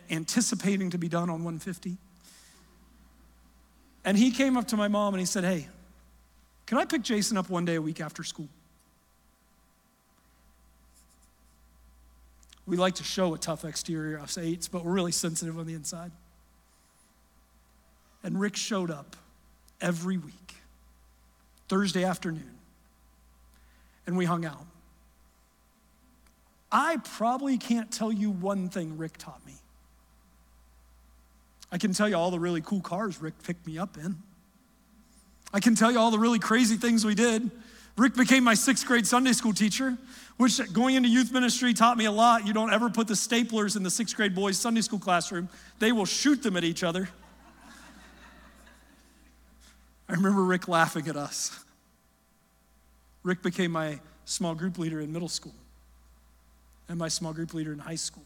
anticipating 0.10 0.90
to 0.90 0.98
be 0.98 1.08
done 1.08 1.30
on 1.30 1.44
150. 1.44 1.98
And 4.04 4.18
he 4.18 4.32
came 4.32 4.58
up 4.58 4.68
to 4.70 4.78
my 4.78 4.88
mom 4.88 5.14
and 5.14 5.20
he 5.20 5.26
said, 5.26 5.44
Hey, 5.44 5.68
can 6.66 6.78
I 6.78 6.86
pick 6.86 7.02
Jason 7.02 7.38
up 7.38 7.50
one 7.50 7.66
day 7.66 7.76
a 7.76 7.82
week 7.82 8.02
after 8.02 8.24
school? 8.24 8.50
We 12.68 12.76
like 12.76 12.96
to 12.96 13.04
show 13.04 13.34
a 13.34 13.38
tough 13.38 13.64
exterior, 13.64 14.20
us 14.20 14.38
eights, 14.38 14.68
but 14.68 14.84
we're 14.84 14.92
really 14.92 15.14
sensitive 15.14 15.58
on 15.58 15.66
the 15.66 15.74
inside. 15.74 16.12
And 18.24 18.40
Rick 18.40 18.58
showed 18.58 18.92
up 18.92 19.16
every 19.80 20.18
week, 20.18 20.56
Thursday 21.70 22.04
afternoon, 22.04 22.58
and 24.06 24.18
we 24.18 24.26
hung 24.26 24.44
out. 24.46 24.66
I 26.70 26.98
probably 26.98 27.58
can't 27.58 27.90
tell 27.90 28.12
you 28.12 28.30
one 28.30 28.68
thing 28.68 28.98
Rick 28.98 29.18
taught 29.18 29.46
me. 29.46 29.54
I 31.72 31.78
can 31.78 31.94
tell 31.94 32.10
you 32.10 32.18
all 32.18 32.32
the 32.32 32.40
really 32.40 32.62
cool 32.62 32.82
cars 32.82 33.22
Rick 33.22 33.36
picked 33.44 33.66
me 33.66 33.78
up 33.78 33.98
in. 33.98 34.18
I 35.54 35.62
can 35.62 35.76
tell 35.76 35.90
you 35.92 36.00
all 36.00 36.12
the 36.12 36.20
really 36.20 36.40
crazy 36.40 36.76
things 36.76 37.06
we 37.06 37.16
did. 37.16 37.50
Rick 37.98 38.16
became 38.16 38.44
my 38.44 38.54
sixth 38.54 38.86
grade 38.86 39.08
Sunday 39.08 39.34
school 39.34 39.54
teacher, 39.54 39.98
which 40.38 40.62
going 40.72 40.96
into 40.96 41.10
youth 41.10 41.32
ministry 41.32 41.74
taught 41.74 41.98
me 41.98 42.06
a 42.06 42.12
lot. 42.12 42.46
You 42.46 42.54
don't 42.54 42.72
ever 42.72 42.90
put 42.90 43.08
the 43.08 43.16
staplers 43.16 43.76
in 43.76 43.84
the 43.84 43.90
sixth 43.90 44.16
grade 44.16 44.36
boys' 44.36 44.58
Sunday 44.58 44.82
school 44.82 45.00
classroom, 45.00 45.50
they 45.80 45.92
will 45.92 46.06
shoot 46.06 46.44
them 46.44 46.56
at 46.56 46.64
each 46.64 46.84
other. 46.84 47.10
I 50.10 50.14
remember 50.14 50.44
Rick 50.44 50.68
laughing 50.68 51.08
at 51.08 51.18
us. 51.18 51.64
Rick 53.24 53.44
became 53.44 53.72
my 53.72 54.00
small 54.26 54.56
group 54.56 54.78
leader 54.78 55.02
in 55.02 55.12
middle 55.12 55.28
school 55.28 55.56
and 56.88 56.98
my 56.98 57.10
small 57.10 57.34
group 57.34 57.54
leader 57.54 57.74
in 57.74 57.80
high 57.80 57.96
school. 57.96 58.24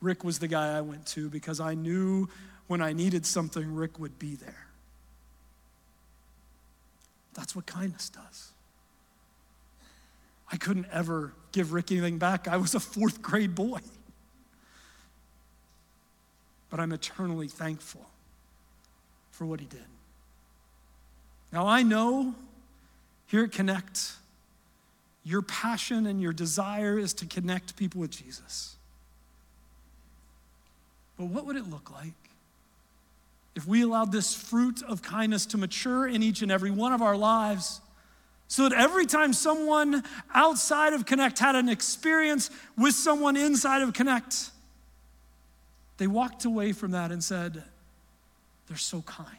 Rick 0.00 0.24
was 0.24 0.40
the 0.40 0.48
guy 0.48 0.76
I 0.76 0.80
went 0.80 1.06
to 1.08 1.30
because 1.30 1.60
I 1.60 1.74
knew 1.74 2.28
when 2.66 2.80
I 2.80 2.92
needed 2.92 3.24
something, 3.24 3.74
Rick 3.74 4.00
would 4.00 4.18
be 4.18 4.34
there. 4.34 4.66
That's 7.34 7.54
what 7.54 7.66
kindness 7.66 8.08
does. 8.08 8.51
I 10.52 10.56
couldn't 10.56 10.86
ever 10.92 11.32
give 11.50 11.72
Rick 11.72 11.90
anything 11.90 12.18
back. 12.18 12.46
I 12.46 12.58
was 12.58 12.74
a 12.74 12.80
fourth 12.80 13.22
grade 13.22 13.54
boy. 13.54 13.80
But 16.68 16.78
I'm 16.78 16.92
eternally 16.92 17.48
thankful 17.48 18.06
for 19.30 19.46
what 19.46 19.60
he 19.60 19.66
did. 19.66 19.80
Now, 21.52 21.66
I 21.66 21.82
know 21.82 22.34
here 23.26 23.44
at 23.44 23.52
Connect, 23.52 24.12
your 25.24 25.42
passion 25.42 26.06
and 26.06 26.20
your 26.20 26.32
desire 26.32 26.98
is 26.98 27.14
to 27.14 27.26
connect 27.26 27.76
people 27.76 28.00
with 28.00 28.10
Jesus. 28.10 28.76
But 31.16 31.26
what 31.26 31.46
would 31.46 31.56
it 31.56 31.68
look 31.68 31.90
like 31.90 32.12
if 33.54 33.66
we 33.66 33.82
allowed 33.82 34.12
this 34.12 34.34
fruit 34.34 34.82
of 34.82 35.02
kindness 35.02 35.46
to 35.46 35.58
mature 35.58 36.06
in 36.06 36.22
each 36.22 36.42
and 36.42 36.50
every 36.50 36.70
one 36.70 36.92
of 36.92 37.00
our 37.00 37.16
lives? 37.16 37.80
So 38.52 38.68
that 38.68 38.78
every 38.78 39.06
time 39.06 39.32
someone 39.32 40.04
outside 40.34 40.92
of 40.92 41.06
Connect 41.06 41.38
had 41.38 41.56
an 41.56 41.70
experience 41.70 42.50
with 42.76 42.94
someone 42.94 43.34
inside 43.34 43.80
of 43.80 43.94
Connect, 43.94 44.50
they 45.96 46.06
walked 46.06 46.44
away 46.44 46.72
from 46.72 46.90
that 46.90 47.10
and 47.10 47.24
said, 47.24 47.64
They're 48.68 48.76
so 48.76 49.00
kind. 49.00 49.38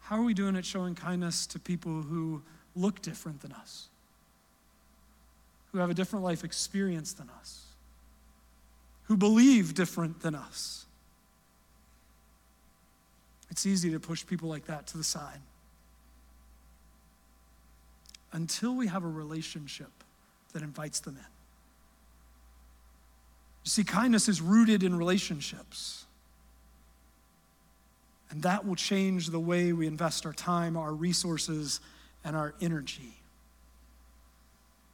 How 0.00 0.16
are 0.16 0.24
we 0.24 0.34
doing 0.34 0.56
at 0.56 0.66
showing 0.66 0.94
kindness 0.94 1.46
to 1.46 1.58
people 1.58 2.02
who 2.02 2.42
look 2.76 3.00
different 3.00 3.40
than 3.40 3.52
us, 3.52 3.88
who 5.72 5.78
have 5.78 5.88
a 5.88 5.94
different 5.94 6.22
life 6.22 6.44
experience 6.44 7.14
than 7.14 7.30
us, 7.40 7.64
who 9.04 9.16
believe 9.16 9.72
different 9.72 10.20
than 10.20 10.34
us? 10.34 10.84
It's 13.50 13.66
easy 13.66 13.90
to 13.90 14.00
push 14.00 14.24
people 14.24 14.48
like 14.48 14.66
that 14.66 14.86
to 14.88 14.98
the 14.98 15.04
side. 15.04 15.40
Until 18.32 18.74
we 18.74 18.86
have 18.86 19.04
a 19.04 19.08
relationship 19.08 19.90
that 20.52 20.62
invites 20.62 21.00
them 21.00 21.16
in. 21.16 21.24
You 23.64 23.70
see, 23.70 23.84
kindness 23.84 24.28
is 24.28 24.40
rooted 24.40 24.82
in 24.82 24.96
relationships. 24.96 26.04
And 28.30 28.42
that 28.44 28.64
will 28.66 28.76
change 28.76 29.28
the 29.28 29.40
way 29.40 29.72
we 29.72 29.88
invest 29.88 30.24
our 30.24 30.32
time, 30.32 30.76
our 30.76 30.92
resources, 30.92 31.80
and 32.24 32.36
our 32.36 32.54
energy. 32.60 33.14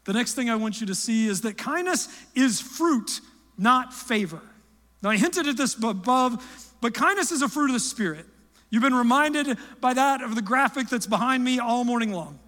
The 0.04 0.14
next 0.14 0.34
thing 0.34 0.48
I 0.48 0.56
want 0.56 0.80
you 0.80 0.86
to 0.86 0.94
see 0.94 1.26
is 1.26 1.42
that 1.42 1.58
kindness 1.58 2.08
is 2.34 2.60
fruit, 2.60 3.20
not 3.58 3.92
favor. 3.92 4.40
Now, 5.02 5.10
I 5.10 5.18
hinted 5.18 5.46
at 5.46 5.56
this 5.58 5.76
above, 5.76 6.72
but 6.80 6.94
kindness 6.94 7.32
is 7.32 7.42
a 7.42 7.48
fruit 7.48 7.66
of 7.66 7.74
the 7.74 7.80
Spirit. 7.80 8.24
You've 8.70 8.82
been 8.82 8.94
reminded 8.94 9.58
by 9.80 9.94
that 9.94 10.22
of 10.22 10.34
the 10.34 10.42
graphic 10.42 10.88
that's 10.88 11.06
behind 11.06 11.44
me 11.44 11.58
all 11.58 11.84
morning 11.84 12.12
long. 12.12 12.38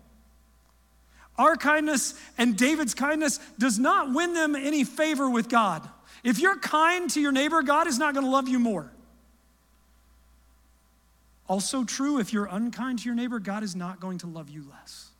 Our 1.37 1.57
kindness 1.57 2.15
and 2.37 2.57
David's 2.57 2.95
kindness 2.95 3.39
does 3.59 3.79
not 3.79 4.13
win 4.13 4.35
them 4.35 4.57
any 4.57 4.83
favor 4.83 5.31
with 5.31 5.49
God. 5.49 5.89
If 6.25 6.41
you're 6.41 6.59
kind 6.59 7.09
to 7.11 7.21
your 7.21 7.31
neighbor, 7.31 7.63
God 7.63 7.87
is 7.87 7.99
not 7.99 8.13
going 8.13 8.27
to 8.27 8.31
love 8.31 8.49
you 8.49 8.59
more. 8.59 8.91
Also, 11.49 11.85
true, 11.85 12.19
if 12.19 12.33
you're 12.33 12.49
unkind 12.51 12.99
to 12.99 13.05
your 13.07 13.15
neighbor, 13.15 13.39
God 13.39 13.63
is 13.63 13.77
not 13.77 14.01
going 14.01 14.19
to 14.19 14.27
love 14.27 14.51
you 14.51 14.67
less. 14.69 15.11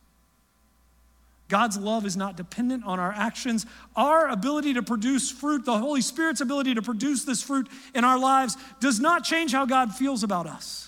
God's 1.49 1.79
love 1.79 2.05
is 2.05 2.17
not 2.17 2.37
dependent 2.37 2.85
on 2.85 3.01
our 3.01 3.13
actions. 3.13 3.65
Our 3.97 4.29
ability 4.29 4.75
to 4.75 4.83
produce 4.83 5.31
fruit, 5.31 5.65
the 5.65 5.79
Holy 5.79 6.03
Spirit's 6.03 6.43
ability 6.43 6.75
to 6.75 6.83
produce 6.83 7.25
this 7.25 7.43
fruit 7.43 7.69
in 7.95 8.05
our 8.05 8.19
lives, 8.19 8.57
does 8.81 9.01
not 9.01 9.25
change 9.25 9.53
how 9.53 9.65
God 9.65 9.95
feels 9.95 10.23
about 10.23 10.47
us. 10.47 10.88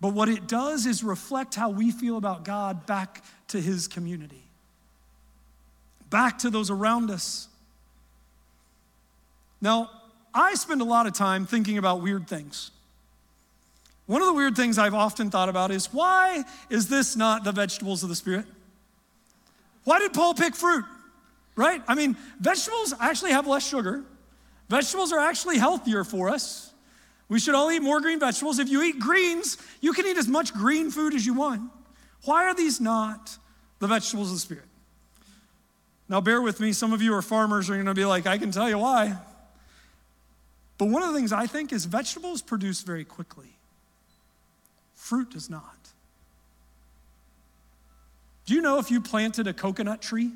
But 0.00 0.14
what 0.14 0.28
it 0.28 0.46
does 0.46 0.86
is 0.86 1.02
reflect 1.02 1.54
how 1.54 1.70
we 1.70 1.90
feel 1.90 2.16
about 2.16 2.44
God 2.44 2.86
back 2.86 3.24
to 3.48 3.60
His 3.60 3.88
community, 3.88 4.42
back 6.08 6.38
to 6.38 6.50
those 6.50 6.70
around 6.70 7.10
us. 7.10 7.48
Now, 9.60 9.90
I 10.32 10.54
spend 10.54 10.80
a 10.80 10.84
lot 10.84 11.06
of 11.06 11.14
time 11.14 11.46
thinking 11.46 11.78
about 11.78 12.00
weird 12.00 12.28
things. 12.28 12.70
One 14.06 14.22
of 14.22 14.26
the 14.26 14.34
weird 14.34 14.56
things 14.56 14.78
I've 14.78 14.94
often 14.94 15.30
thought 15.30 15.48
about 15.48 15.70
is 15.70 15.92
why 15.92 16.44
is 16.70 16.88
this 16.88 17.16
not 17.16 17.44
the 17.44 17.52
vegetables 17.52 18.02
of 18.02 18.08
the 18.08 18.16
Spirit? 18.16 18.46
Why 19.84 19.98
did 19.98 20.12
Paul 20.12 20.34
pick 20.34 20.54
fruit? 20.54 20.84
Right? 21.56 21.82
I 21.88 21.94
mean, 21.94 22.16
vegetables 22.40 22.94
actually 23.00 23.32
have 23.32 23.46
less 23.46 23.68
sugar. 23.68 24.04
Vegetables 24.68 25.12
are 25.12 25.18
actually 25.18 25.58
healthier 25.58 26.04
for 26.04 26.28
us. 26.28 26.67
We 27.28 27.38
should 27.38 27.54
all 27.54 27.70
eat 27.70 27.82
more 27.82 28.00
green 28.00 28.20
vegetables. 28.20 28.58
If 28.58 28.68
you 28.68 28.82
eat 28.82 28.98
greens, 28.98 29.58
you 29.80 29.92
can 29.92 30.06
eat 30.06 30.16
as 30.16 30.28
much 30.28 30.54
green 30.54 30.90
food 30.90 31.14
as 31.14 31.26
you 31.26 31.34
want. 31.34 31.70
Why 32.24 32.44
are 32.44 32.54
these 32.54 32.80
not 32.80 33.36
the 33.80 33.86
vegetables 33.86 34.28
of 34.28 34.36
the 34.36 34.40
Spirit? 34.40 34.64
Now, 36.08 36.22
bear 36.22 36.40
with 36.40 36.58
me. 36.58 36.72
Some 36.72 36.94
of 36.94 37.02
you 37.02 37.14
are 37.14 37.22
farmers 37.22 37.68
are 37.68 37.74
going 37.74 37.86
to 37.86 37.94
be 37.94 38.06
like, 38.06 38.26
I 38.26 38.38
can 38.38 38.50
tell 38.50 38.68
you 38.68 38.78
why. 38.78 39.16
But 40.78 40.86
one 40.86 41.02
of 41.02 41.12
the 41.12 41.14
things 41.18 41.32
I 41.32 41.46
think 41.46 41.72
is 41.72 41.84
vegetables 41.84 42.40
produce 42.40 42.82
very 42.82 43.04
quickly. 43.04 43.58
Fruit 44.94 45.30
does 45.30 45.50
not. 45.50 45.76
Do 48.46 48.54
you 48.54 48.62
know 48.62 48.78
if 48.78 48.90
you 48.90 49.02
planted 49.02 49.46
a 49.46 49.52
coconut 49.52 50.00
tree? 50.00 50.30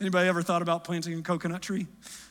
Anybody 0.00 0.28
ever 0.28 0.42
thought 0.42 0.62
about 0.62 0.82
planting 0.84 1.18
a 1.18 1.22
coconut 1.22 1.62
tree? 1.62 1.86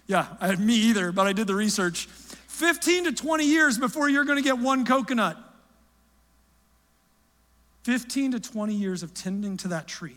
Yeah, 0.08 0.28
me 0.60 0.76
either, 0.76 1.12
but 1.12 1.26
I 1.26 1.34
did 1.34 1.48
the 1.48 1.56
research. 1.56 2.08
15 2.56 3.04
to 3.04 3.12
20 3.12 3.46
years 3.46 3.78
before 3.78 4.08
you're 4.08 4.24
going 4.24 4.38
to 4.38 4.44
get 4.44 4.58
one 4.58 4.86
coconut. 4.86 5.38
15 7.84 8.32
to 8.32 8.40
20 8.40 8.74
years 8.74 9.04
of 9.04 9.14
tending 9.14 9.58
to 9.58 9.68
that 9.68 9.88
tree. 9.88 10.16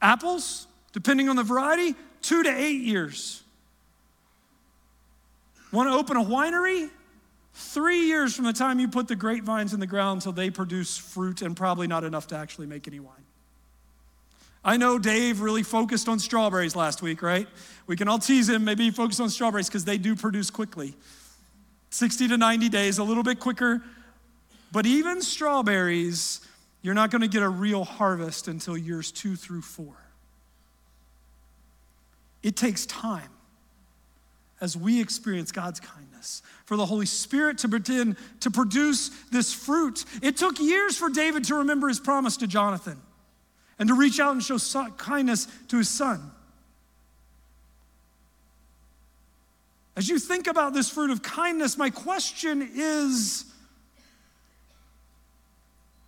Apples, 0.00 0.68
depending 0.92 1.28
on 1.28 1.34
the 1.34 1.42
variety, 1.42 1.96
two 2.22 2.44
to 2.44 2.48
eight 2.48 2.82
years. 2.82 3.42
Want 5.72 5.88
to 5.88 5.94
open 5.94 6.16
a 6.16 6.24
winery? 6.24 6.88
Three 7.52 8.06
years 8.06 8.34
from 8.36 8.44
the 8.44 8.52
time 8.52 8.78
you 8.78 8.86
put 8.86 9.08
the 9.08 9.16
grapevines 9.16 9.74
in 9.74 9.80
the 9.80 9.86
ground 9.88 10.18
until 10.18 10.32
they 10.32 10.50
produce 10.50 10.96
fruit 10.96 11.42
and 11.42 11.56
probably 11.56 11.88
not 11.88 12.04
enough 12.04 12.28
to 12.28 12.36
actually 12.36 12.68
make 12.68 12.86
any 12.86 13.00
wine. 13.00 13.24
I 14.64 14.76
know 14.76 14.98
Dave 14.98 15.40
really 15.40 15.62
focused 15.62 16.08
on 16.08 16.18
strawberries 16.18 16.76
last 16.76 17.02
week, 17.02 17.22
right? 17.22 17.48
We 17.86 17.96
can 17.96 18.06
all 18.08 18.18
tease 18.18 18.48
him, 18.48 18.64
maybe 18.64 18.84
he 18.84 18.90
focused 18.90 19.20
on 19.20 19.28
strawberries 19.28 19.68
because 19.68 19.84
they 19.84 19.98
do 19.98 20.14
produce 20.14 20.50
quickly 20.50 20.94
60 21.90 22.28
to 22.28 22.36
90 22.38 22.68
days, 22.68 22.98
a 22.98 23.04
little 23.04 23.22
bit 23.22 23.38
quicker. 23.38 23.82
But 24.70 24.86
even 24.86 25.20
strawberries, 25.20 26.40
you're 26.80 26.94
not 26.94 27.10
going 27.10 27.20
to 27.20 27.28
get 27.28 27.42
a 27.42 27.48
real 27.48 27.84
harvest 27.84 28.48
until 28.48 28.76
years 28.76 29.12
two 29.12 29.36
through 29.36 29.60
four. 29.62 29.94
It 32.42 32.56
takes 32.56 32.86
time 32.86 33.28
as 34.62 34.76
we 34.76 35.00
experience 35.00 35.50
God's 35.50 35.80
kindness, 35.80 36.40
for 36.64 36.76
the 36.76 36.86
Holy 36.86 37.04
Spirit 37.04 37.58
to 37.58 37.68
begin 37.68 38.16
to 38.40 38.50
produce 38.50 39.10
this 39.32 39.52
fruit. 39.52 40.04
It 40.22 40.36
took 40.36 40.60
years 40.60 40.96
for 40.96 41.10
David 41.10 41.44
to 41.44 41.56
remember 41.56 41.88
his 41.88 41.98
promise 41.98 42.36
to 42.38 42.46
Jonathan 42.46 43.02
and 43.78 43.88
to 43.88 43.94
reach 43.94 44.20
out 44.20 44.32
and 44.32 44.42
show 44.42 44.58
kindness 44.96 45.48
to 45.68 45.78
his 45.78 45.88
son. 45.88 46.30
As 49.96 50.08
you 50.08 50.18
think 50.18 50.46
about 50.46 50.72
this 50.72 50.88
fruit 50.88 51.10
of 51.10 51.22
kindness, 51.22 51.76
my 51.76 51.90
question 51.90 52.68
is 52.74 53.44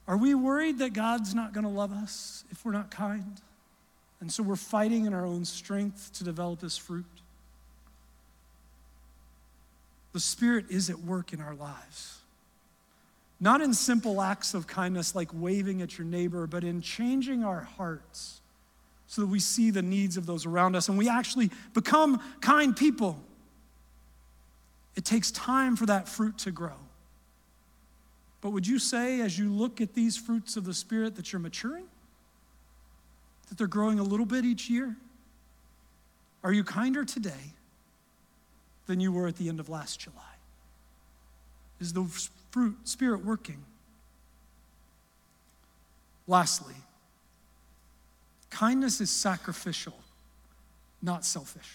Are 0.09 0.17
we 0.17 0.35
worried 0.35 0.79
that 0.79 0.93
God's 0.93 1.35
not 1.35 1.53
going 1.53 1.65
to 1.65 1.71
love 1.71 1.93
us 1.93 2.45
if 2.51 2.65
we're 2.65 2.73
not 2.73 2.91
kind? 2.91 3.41
And 4.21 4.33
so 4.33 4.43
we're 4.43 4.57
fighting 4.57 5.05
in 5.05 5.13
our 5.13 5.27
own 5.27 5.45
strength 5.45 6.13
to 6.15 6.25
develop 6.25 6.61
this 6.61 6.79
fruit. 6.79 7.05
The 10.15 10.21
Spirit 10.21 10.67
is 10.71 10.89
at 10.89 11.01
work 11.01 11.33
in 11.33 11.41
our 11.41 11.55
lives. 11.55 12.21
Not 13.41 13.61
in 13.61 13.75
simple 13.75 14.21
acts 14.21 14.55
of 14.55 14.67
kindness 14.67 15.15
like 15.15 15.29
waving 15.33 15.83
at 15.83 15.99
your 15.99 16.07
neighbor, 16.07 16.47
but 16.47 16.65
in 16.65 16.81
changing 16.81 17.45
our 17.45 17.61
hearts 17.61 18.41
so 19.07 19.23
that 19.23 19.29
we 19.29 19.41
see 19.41 19.71
the 19.71 19.83
needs 19.83 20.17
of 20.17 20.27
those 20.27 20.47
around 20.47 20.77
us 20.77 20.89
and 20.89 20.97
we 20.97 21.09
actually 21.09 21.51
become 21.73 22.21
kind 22.41 22.77
people. 22.77 23.21
It 24.97 25.05
takes 25.05 25.31
time 25.31 25.77
for 25.77 25.87
that 25.87 26.09
fruit 26.09 26.39
to 26.39 26.51
grow. 26.51 26.77
But 28.41 28.51
would 28.51 28.67
you 28.67 28.79
say, 28.79 29.21
as 29.21 29.39
you 29.39 29.51
look 29.51 29.81
at 29.81 29.95
these 29.95 30.17
fruits 30.17 30.57
of 30.57 30.65
the 30.65 30.75
Spirit, 30.75 31.17
that 31.17 31.33
you're 31.33 31.41
maturing? 31.41 31.87
That 33.49 33.59
they're 33.59 33.67
growing 33.67 33.99
a 33.99 34.03
little 34.03 34.27
bit 34.27 34.45
each 34.45 34.69
year? 34.69 34.97
Are 36.43 36.53
you 36.53 36.63
kinder 36.63 37.05
today 37.05 37.55
than 38.87 39.01
you 39.01 39.13
were 39.13 39.27
at 39.27 39.37
the 39.37 39.49
end 39.49 39.61
of 39.61 39.69
last 39.69 39.99
July? 39.99 40.34
Is 41.85 41.93
the 41.93 42.05
fruit, 42.51 42.77
Spirit 42.85 43.23
working? 43.27 43.63
Lastly, 46.27 46.75
kindness 48.49 49.03
is 49.03 49.11
sacrificial, 49.11 49.93
not 51.03 51.27
selfish. 51.27 51.71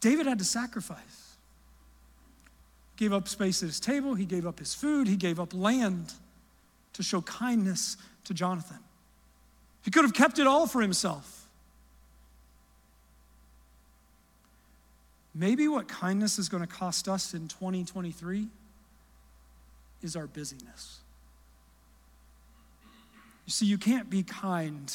David 0.00 0.26
had 0.26 0.38
to 0.38 0.44
sacrifice. 0.44 1.36
Gave 2.96 3.12
up 3.12 3.28
space 3.28 3.62
at 3.62 3.66
his 3.66 3.78
table, 3.78 4.14
he 4.14 4.24
gave 4.24 4.46
up 4.46 4.58
his 4.58 4.74
food, 4.74 5.06
he 5.06 5.16
gave 5.16 5.38
up 5.38 5.52
land 5.52 6.14
to 6.94 7.02
show 7.02 7.20
kindness 7.20 7.98
to 8.24 8.32
Jonathan. 8.32 8.78
He 9.82 9.90
could 9.90 10.04
have 10.04 10.14
kept 10.14 10.38
it 10.38 10.46
all 10.46 10.66
for 10.66 10.80
himself. 10.80 11.41
Maybe 15.34 15.66
what 15.68 15.88
kindness 15.88 16.38
is 16.38 16.48
going 16.48 16.62
to 16.62 16.68
cost 16.68 17.08
us 17.08 17.32
in 17.32 17.48
2023 17.48 18.48
is 20.02 20.16
our 20.16 20.26
busyness. 20.26 20.98
You 23.46 23.52
see, 23.52 23.66
you 23.66 23.78
can't 23.78 24.10
be 24.10 24.22
kind 24.22 24.94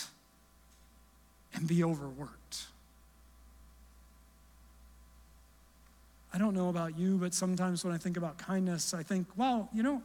and 1.53 1.67
be 1.67 1.83
overworked. 1.83 2.67
I 6.33 6.37
don't 6.37 6.53
know 6.53 6.69
about 6.69 6.97
you, 6.99 7.17
but 7.17 7.33
sometimes 7.33 7.83
when 7.83 7.93
I 7.93 7.97
think 7.97 8.15
about 8.15 8.37
kindness, 8.37 8.93
I 8.93 9.01
think, 9.01 9.27
well, 9.35 9.69
you 9.73 9.81
know, 9.81 10.03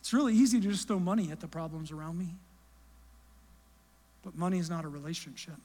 it's 0.00 0.12
really 0.12 0.34
easy 0.34 0.60
to 0.60 0.68
just 0.68 0.86
throw 0.86 1.00
money 1.00 1.32
at 1.32 1.40
the 1.40 1.48
problems 1.48 1.90
around 1.90 2.18
me. 2.18 2.28
But 4.22 4.36
money 4.36 4.58
is 4.58 4.70
not 4.70 4.84
a 4.84 4.88
relationship. 4.88 5.56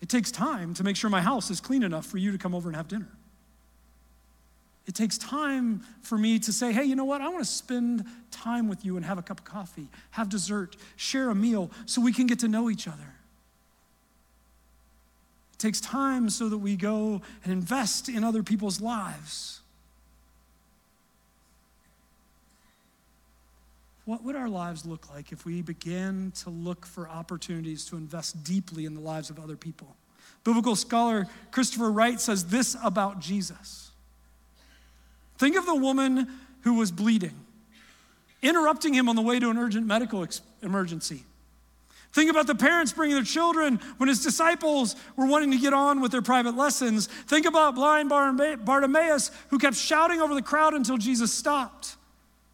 It 0.00 0.08
takes 0.08 0.30
time 0.30 0.74
to 0.74 0.84
make 0.84 0.96
sure 0.96 1.10
my 1.10 1.20
house 1.20 1.50
is 1.50 1.60
clean 1.60 1.82
enough 1.82 2.06
for 2.06 2.18
you 2.18 2.32
to 2.32 2.38
come 2.38 2.54
over 2.54 2.68
and 2.68 2.76
have 2.76 2.88
dinner. 2.88 3.08
It 4.86 4.94
takes 4.94 5.18
time 5.18 5.82
for 6.00 6.16
me 6.16 6.38
to 6.38 6.52
say, 6.52 6.72
hey, 6.72 6.84
you 6.84 6.96
know 6.96 7.04
what? 7.04 7.20
I 7.20 7.28
want 7.28 7.44
to 7.44 7.50
spend 7.50 8.06
time 8.30 8.68
with 8.68 8.86
you 8.86 8.96
and 8.96 9.04
have 9.04 9.18
a 9.18 9.22
cup 9.22 9.40
of 9.40 9.44
coffee, 9.44 9.88
have 10.12 10.30
dessert, 10.30 10.76
share 10.96 11.28
a 11.28 11.34
meal 11.34 11.70
so 11.84 12.00
we 12.00 12.12
can 12.12 12.26
get 12.26 12.38
to 12.38 12.48
know 12.48 12.70
each 12.70 12.88
other. 12.88 13.14
It 15.52 15.58
takes 15.58 15.80
time 15.80 16.30
so 16.30 16.48
that 16.48 16.58
we 16.58 16.76
go 16.76 17.20
and 17.44 17.52
invest 17.52 18.08
in 18.08 18.24
other 18.24 18.42
people's 18.42 18.80
lives. 18.80 19.60
What 24.08 24.24
would 24.24 24.36
our 24.36 24.48
lives 24.48 24.86
look 24.86 25.10
like 25.10 25.32
if 25.32 25.44
we 25.44 25.60
began 25.60 26.32
to 26.36 26.48
look 26.48 26.86
for 26.86 27.06
opportunities 27.06 27.84
to 27.90 27.96
invest 27.98 28.42
deeply 28.42 28.86
in 28.86 28.94
the 28.94 29.02
lives 29.02 29.28
of 29.28 29.38
other 29.38 29.54
people? 29.54 29.96
Biblical 30.44 30.76
scholar 30.76 31.26
Christopher 31.50 31.92
Wright 31.92 32.18
says 32.18 32.46
this 32.46 32.74
about 32.82 33.20
Jesus. 33.20 33.90
Think 35.36 35.56
of 35.56 35.66
the 35.66 35.74
woman 35.74 36.26
who 36.62 36.78
was 36.78 36.90
bleeding, 36.90 37.34
interrupting 38.40 38.94
him 38.94 39.10
on 39.10 39.16
the 39.16 39.20
way 39.20 39.38
to 39.40 39.50
an 39.50 39.58
urgent 39.58 39.86
medical 39.86 40.22
ex- 40.22 40.40
emergency. 40.62 41.24
Think 42.14 42.30
about 42.30 42.46
the 42.46 42.54
parents 42.54 42.94
bringing 42.94 43.14
their 43.14 43.24
children 43.24 43.78
when 43.98 44.08
his 44.08 44.22
disciples 44.22 44.96
were 45.16 45.26
wanting 45.26 45.50
to 45.50 45.58
get 45.58 45.74
on 45.74 46.00
with 46.00 46.12
their 46.12 46.22
private 46.22 46.56
lessons. 46.56 47.08
Think 47.26 47.44
about 47.44 47.74
blind 47.74 48.08
Bartimaeus 48.08 49.30
who 49.50 49.58
kept 49.58 49.76
shouting 49.76 50.22
over 50.22 50.34
the 50.34 50.40
crowd 50.40 50.72
until 50.72 50.96
Jesus 50.96 51.30
stopped. 51.30 51.97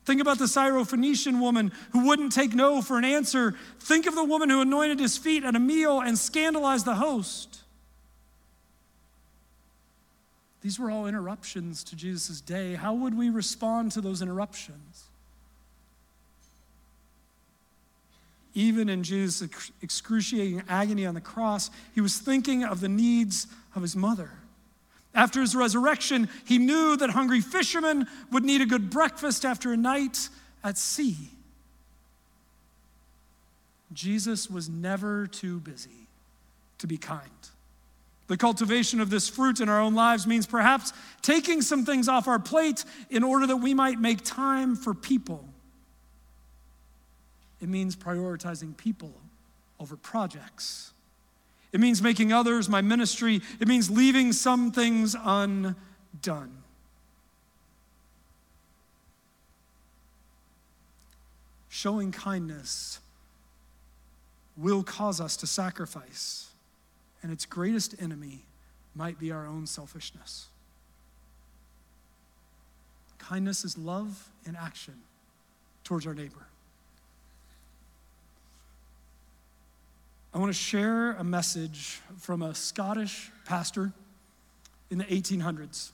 Think 0.04 0.20
about 0.20 0.38
the 0.38 0.44
Syrophoenician 0.44 1.40
woman 1.40 1.72
who 1.92 2.06
wouldn't 2.06 2.32
take 2.32 2.54
no 2.54 2.82
for 2.82 2.98
an 2.98 3.04
answer. 3.04 3.54
Think 3.80 4.06
of 4.06 4.14
the 4.14 4.24
woman 4.24 4.50
who 4.50 4.60
anointed 4.60 5.00
his 5.00 5.16
feet 5.16 5.44
at 5.44 5.56
a 5.56 5.58
meal 5.58 6.00
and 6.00 6.18
scandalized 6.18 6.84
the 6.84 6.96
host. 6.96 7.60
These 10.60 10.78
were 10.78 10.90
all 10.90 11.06
interruptions 11.06 11.84
to 11.84 11.96
Jesus' 11.96 12.40
day. 12.40 12.74
How 12.74 12.94
would 12.94 13.16
we 13.16 13.30
respond 13.30 13.92
to 13.92 14.00
those 14.00 14.22
interruptions? 14.22 15.04
Even 18.54 18.88
in 18.88 19.02
Jesus' 19.02 19.70
excruciating 19.82 20.62
agony 20.68 21.06
on 21.06 21.14
the 21.14 21.20
cross, 21.20 21.70
he 21.94 22.00
was 22.00 22.18
thinking 22.18 22.62
of 22.62 22.80
the 22.80 22.88
needs 22.88 23.46
of 23.74 23.82
his 23.82 23.96
mother. 23.96 24.30
After 25.14 25.40
his 25.40 25.55
resurrection, 25.55 26.29
he 26.44 26.59
knew 26.59 26.96
that 26.96 27.11
hungry 27.11 27.40
fishermen 27.40 28.09
would 28.33 28.44
need 28.44 28.61
a 28.61 28.66
good 28.66 28.90
breakfast 28.90 29.44
after 29.44 29.72
a 29.72 29.77
night 29.77 30.29
at 30.64 30.77
sea. 30.77 31.16
Jesus 33.92 34.50
was 34.50 34.68
never 34.68 35.29
too 35.29 35.61
busy 35.61 36.09
to 36.79 36.87
be 36.87 36.98
kind. 36.98 37.31
The 38.27 38.37
cultivation 38.37 39.00
of 39.00 39.11
this 39.11 39.29
fruit 39.29 39.61
in 39.61 39.68
our 39.68 39.81
own 39.81 39.94
lives 39.94 40.27
means 40.27 40.46
perhaps 40.46 40.92
taking 41.22 41.62
some 41.62 41.85
things 41.85 42.09
off 42.09 42.27
our 42.27 42.38
plate 42.38 42.85
in 43.11 43.22
order 43.22 43.46
that 43.46 43.59
we 43.59 43.74
might 43.74 44.00
make 44.00 44.24
time 44.24 44.74
for 44.74 44.94
people. 44.94 45.46
It 47.61 47.68
means 47.68 47.94
prioritizing 47.94 48.77
people 48.77 49.12
over 49.79 49.96
projects. 49.96 50.93
It 51.74 51.80
means 51.80 52.00
making 52.00 52.32
others 52.32 52.68
my 52.68 52.80
ministry. 52.82 53.42
It 53.58 53.66
means 53.66 53.90
leaving 53.90 54.32
some 54.32 54.70
things 54.70 55.16
undone. 55.20 56.62
Showing 61.68 62.12
kindness 62.12 63.00
will 64.56 64.84
cause 64.84 65.20
us 65.20 65.37
to 65.38 65.48
sacrifice, 65.48 66.50
and 67.24 67.32
its 67.32 67.44
greatest 67.44 68.00
enemy 68.00 68.44
might 68.94 69.18
be 69.18 69.32
our 69.32 69.44
own 69.44 69.66
selfishness. 69.66 70.46
Kindness 73.18 73.64
is 73.64 73.76
love 73.76 74.28
in 74.46 74.54
action 74.54 74.94
towards 75.82 76.06
our 76.06 76.14
neighbor. 76.14 76.46
I 80.34 80.38
want 80.38 80.52
to 80.52 80.58
share 80.58 81.12
a 81.12 81.22
message 81.22 82.00
from 82.18 82.42
a 82.42 82.56
Scottish 82.56 83.30
pastor 83.44 83.92
in 84.90 84.98
the 84.98 85.04
1800s. 85.04 85.90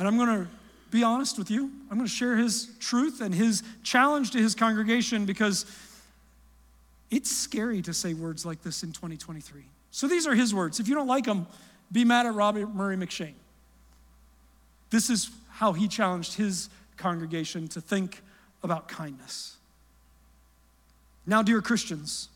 And 0.00 0.08
I'm 0.08 0.16
going 0.16 0.44
to 0.44 0.48
be 0.90 1.04
honest 1.04 1.38
with 1.38 1.48
you. 1.48 1.70
I'm 1.90 1.96
going 1.96 2.08
to 2.08 2.12
share 2.12 2.36
his 2.36 2.70
truth 2.80 3.20
and 3.20 3.32
his 3.32 3.62
challenge 3.84 4.32
to 4.32 4.38
his 4.38 4.56
congregation 4.56 5.26
because 5.26 5.64
it's 7.08 7.30
scary 7.30 7.82
to 7.82 7.94
say 7.94 8.14
words 8.14 8.44
like 8.44 8.62
this 8.62 8.82
in 8.82 8.90
2023. 8.90 9.62
So 9.92 10.08
these 10.08 10.26
are 10.26 10.34
his 10.34 10.52
words. 10.52 10.80
If 10.80 10.88
you 10.88 10.96
don't 10.96 11.06
like 11.06 11.24
them, 11.24 11.46
be 11.92 12.04
mad 12.04 12.26
at 12.26 12.34
Robert 12.34 12.74
Murray 12.74 12.96
M'Cheyne. 12.96 13.34
This 14.90 15.08
is 15.08 15.30
how 15.50 15.72
he 15.72 15.86
challenged 15.86 16.34
his 16.34 16.68
congregation 16.96 17.68
to 17.68 17.80
think 17.80 18.22
about 18.64 18.88
kindness. 18.88 19.56
Now, 21.26 21.42
dear 21.42 21.62
Christians, 21.62 22.28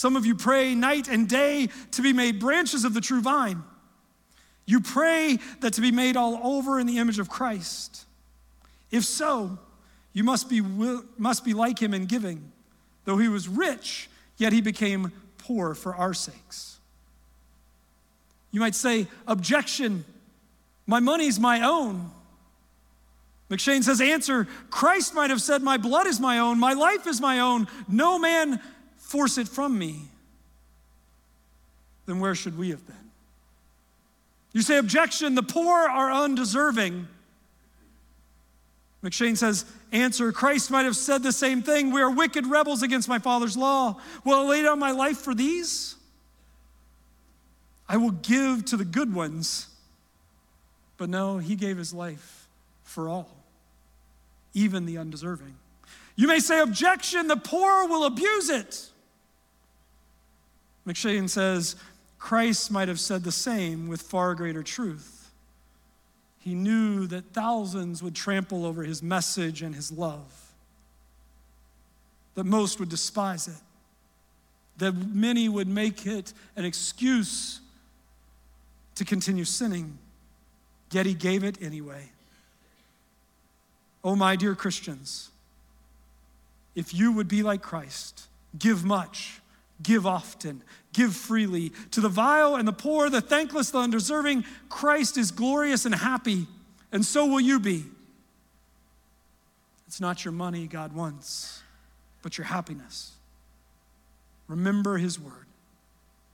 some 0.00 0.16
of 0.16 0.24
you 0.24 0.34
pray 0.34 0.74
night 0.74 1.08
and 1.08 1.28
day 1.28 1.68
to 1.90 2.00
be 2.00 2.14
made 2.14 2.40
branches 2.40 2.86
of 2.86 2.94
the 2.94 3.02
true 3.02 3.20
vine. 3.20 3.62
You 4.64 4.80
pray 4.80 5.38
that 5.60 5.74
to 5.74 5.82
be 5.82 5.92
made 5.92 6.16
all 6.16 6.40
over 6.42 6.80
in 6.80 6.86
the 6.86 6.96
image 6.96 7.18
of 7.18 7.28
Christ. 7.28 8.06
If 8.90 9.04
so, 9.04 9.58
you 10.14 10.24
must 10.24 10.48
be, 10.48 10.62
must 10.62 11.44
be 11.44 11.52
like 11.52 11.78
him 11.78 11.92
in 11.92 12.06
giving. 12.06 12.50
Though 13.04 13.18
he 13.18 13.28
was 13.28 13.46
rich, 13.46 14.08
yet 14.38 14.54
he 14.54 14.62
became 14.62 15.12
poor 15.36 15.74
for 15.74 15.94
our 15.94 16.14
sakes. 16.14 16.78
You 18.52 18.60
might 18.60 18.74
say, 18.74 19.06
Objection, 19.26 20.06
my 20.86 21.00
money's 21.00 21.38
my 21.38 21.60
own. 21.60 22.10
M'Cheyne 23.50 23.82
says, 23.82 24.00
Answer, 24.00 24.48
Christ 24.70 25.14
might 25.14 25.28
have 25.28 25.42
said, 25.42 25.60
My 25.60 25.76
blood 25.76 26.06
is 26.06 26.18
my 26.18 26.38
own, 26.38 26.58
my 26.58 26.72
life 26.72 27.06
is 27.06 27.20
my 27.20 27.40
own. 27.40 27.68
No 27.86 28.18
man 28.18 28.62
force 29.10 29.38
it 29.38 29.48
from 29.48 29.76
me, 29.76 30.02
then 32.06 32.20
where 32.20 32.36
should 32.36 32.56
we 32.56 32.70
have 32.70 32.86
been? 32.86 33.10
You 34.52 34.62
say, 34.62 34.78
objection, 34.78 35.34
the 35.34 35.42
poor 35.42 35.80
are 35.80 36.12
undeserving. 36.12 37.08
M'Cheyne 39.02 39.36
says, 39.36 39.64
Answer 39.90 40.30
Christ 40.30 40.70
might 40.70 40.84
have 40.84 40.94
said 40.94 41.24
the 41.24 41.32
same 41.32 41.60
thing. 41.60 41.90
We 41.90 42.00
are 42.00 42.10
wicked 42.10 42.46
rebels 42.46 42.84
against 42.84 43.08
my 43.08 43.18
Father's 43.18 43.56
law. 43.56 43.96
Will 44.24 44.46
I 44.46 44.48
lay 44.48 44.62
down 44.62 44.78
my 44.78 44.92
life 44.92 45.18
for 45.18 45.34
these? 45.34 45.96
I 47.88 47.96
will 47.96 48.12
give 48.12 48.64
to 48.66 48.76
the 48.76 48.84
good 48.84 49.12
ones. 49.12 49.66
But 50.98 51.10
no, 51.10 51.38
he 51.38 51.56
gave 51.56 51.76
his 51.76 51.92
life 51.92 52.46
for 52.84 53.08
all, 53.08 53.28
even 54.54 54.86
the 54.86 54.98
undeserving. 54.98 55.56
You 56.14 56.28
may 56.28 56.38
say, 56.38 56.60
Objection, 56.60 57.26
the 57.26 57.36
poor 57.36 57.88
will 57.88 58.04
abuse 58.04 58.50
it. 58.50 58.89
M'Cheyne 60.90 61.28
says, 61.28 61.76
Christ 62.18 62.70
might 62.70 62.88
have 62.88 62.98
said 62.98 63.22
the 63.22 63.32
same 63.32 63.86
with 63.86 64.02
far 64.02 64.34
greater 64.34 64.62
truth. 64.62 65.30
He 66.40 66.54
knew 66.54 67.06
that 67.06 67.32
thousands 67.32 68.02
would 68.02 68.14
trample 68.14 68.66
over 68.66 68.82
his 68.82 69.02
message 69.02 69.62
and 69.62 69.74
his 69.74 69.92
love, 69.92 70.52
that 72.34 72.44
most 72.44 72.80
would 72.80 72.88
despise 72.88 73.46
it, 73.46 73.62
that 74.78 74.92
many 74.92 75.48
would 75.48 75.68
make 75.68 76.06
it 76.06 76.32
an 76.56 76.64
excuse 76.64 77.60
to 78.96 79.04
continue 79.04 79.44
sinning, 79.44 79.96
yet 80.90 81.06
he 81.06 81.14
gave 81.14 81.44
it 81.44 81.62
anyway. 81.62 82.10
Oh, 84.02 84.16
my 84.16 84.34
dear 84.34 84.56
Christians, 84.56 85.30
if 86.74 86.92
you 86.92 87.12
would 87.12 87.28
be 87.28 87.42
like 87.42 87.62
Christ, 87.62 88.26
give 88.58 88.84
much, 88.84 89.40
give 89.82 90.06
often, 90.06 90.62
give 90.92 91.14
freely. 91.14 91.72
To 91.92 92.00
the 92.00 92.08
vile 92.08 92.56
and 92.56 92.66
the 92.66 92.72
poor, 92.72 93.10
the 93.10 93.20
thankless, 93.20 93.70
the 93.70 93.78
undeserving, 93.78 94.44
Christ 94.68 95.16
is 95.16 95.30
glorious 95.30 95.84
and 95.84 95.94
happy, 95.94 96.46
and 96.92 97.04
so 97.04 97.26
will 97.26 97.40
you 97.40 97.60
be. 97.60 97.84
It's 99.86 100.00
not 100.00 100.24
your 100.24 100.32
money 100.32 100.66
God 100.66 100.92
wants, 100.92 101.62
but 102.22 102.38
your 102.38 102.46
happiness. 102.46 103.12
Remember 104.48 104.98
his 104.98 105.18
word. 105.18 105.46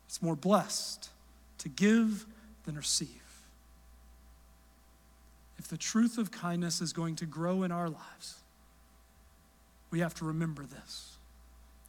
It's 0.07 0.23
more 0.23 0.37
blessed 0.37 1.11
to 1.59 1.69
give 1.69 2.27
than 2.65 2.77
receive. 2.77 3.09
If 5.59 5.69
the 5.69 5.77
truth 5.77 6.19
of 6.19 6.31
kindness 6.31 6.81
is 6.81 6.93
going 6.93 7.17
to 7.17 7.27
grow 7.27 7.63
in 7.63 7.73
our 7.73 7.89
lives, 7.89 8.37
we 9.91 10.01
have 10.01 10.15
to 10.15 10.25
remember 10.25 10.65
this. 10.65 11.17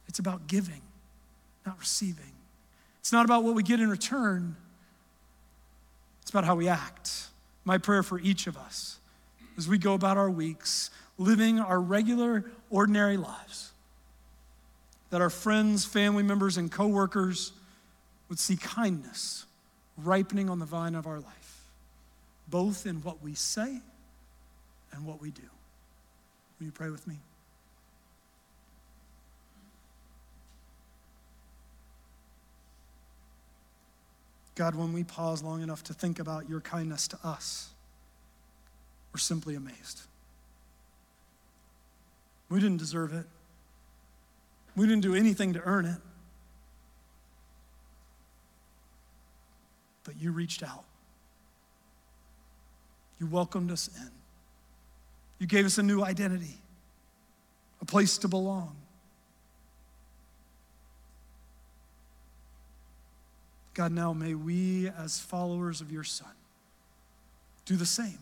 It's 0.08 0.18
about 0.18 0.46
giving, 0.46 0.82
not 1.66 1.78
receiving. 1.78 2.32
It's 3.08 3.12
not 3.14 3.24
about 3.24 3.42
what 3.42 3.54
we 3.54 3.62
get 3.62 3.80
in 3.80 3.88
return, 3.88 4.54
it's 6.20 6.28
about 6.28 6.44
how 6.44 6.56
we 6.56 6.68
act. 6.68 7.10
My 7.64 7.78
prayer 7.78 8.02
for 8.02 8.20
each 8.20 8.46
of 8.46 8.58
us 8.58 8.98
as 9.56 9.66
we 9.66 9.78
go 9.78 9.94
about 9.94 10.18
our 10.18 10.28
weeks, 10.28 10.90
living 11.16 11.58
our 11.58 11.80
regular, 11.80 12.44
ordinary 12.68 13.16
lives, 13.16 13.72
that 15.08 15.22
our 15.22 15.30
friends, 15.30 15.86
family 15.86 16.22
members, 16.22 16.58
and 16.58 16.70
coworkers 16.70 17.52
would 18.28 18.38
see 18.38 18.58
kindness 18.58 19.46
ripening 19.96 20.50
on 20.50 20.58
the 20.58 20.66
vine 20.66 20.94
of 20.94 21.06
our 21.06 21.18
life, 21.18 21.64
both 22.46 22.84
in 22.84 22.96
what 22.96 23.22
we 23.22 23.32
say 23.32 23.80
and 24.92 25.06
what 25.06 25.18
we 25.18 25.30
do. 25.30 25.48
Will 26.60 26.66
you 26.66 26.72
pray 26.72 26.90
with 26.90 27.06
me? 27.06 27.16
God, 34.58 34.74
when 34.74 34.92
we 34.92 35.04
pause 35.04 35.40
long 35.40 35.62
enough 35.62 35.84
to 35.84 35.94
think 35.94 36.18
about 36.18 36.48
your 36.48 36.60
kindness 36.60 37.06
to 37.06 37.18
us, 37.22 37.70
we're 39.14 39.20
simply 39.20 39.54
amazed. 39.54 40.00
We 42.48 42.58
didn't 42.58 42.78
deserve 42.78 43.12
it. 43.12 43.24
We 44.74 44.88
didn't 44.88 45.02
do 45.02 45.14
anything 45.14 45.52
to 45.52 45.60
earn 45.60 45.84
it. 45.84 46.00
But 50.02 50.20
you 50.20 50.32
reached 50.32 50.64
out. 50.64 50.82
You 53.20 53.28
welcomed 53.28 53.70
us 53.70 53.88
in. 53.96 54.10
You 55.38 55.46
gave 55.46 55.66
us 55.66 55.78
a 55.78 55.84
new 55.84 56.02
identity, 56.02 56.58
a 57.80 57.84
place 57.84 58.18
to 58.18 58.28
belong. 58.28 58.74
God, 63.78 63.92
now 63.92 64.12
may 64.12 64.34
we, 64.34 64.88
as 64.88 65.20
followers 65.20 65.80
of 65.80 65.92
your 65.92 66.02
Son, 66.02 66.32
do 67.64 67.76
the 67.76 67.86
same. 67.86 68.18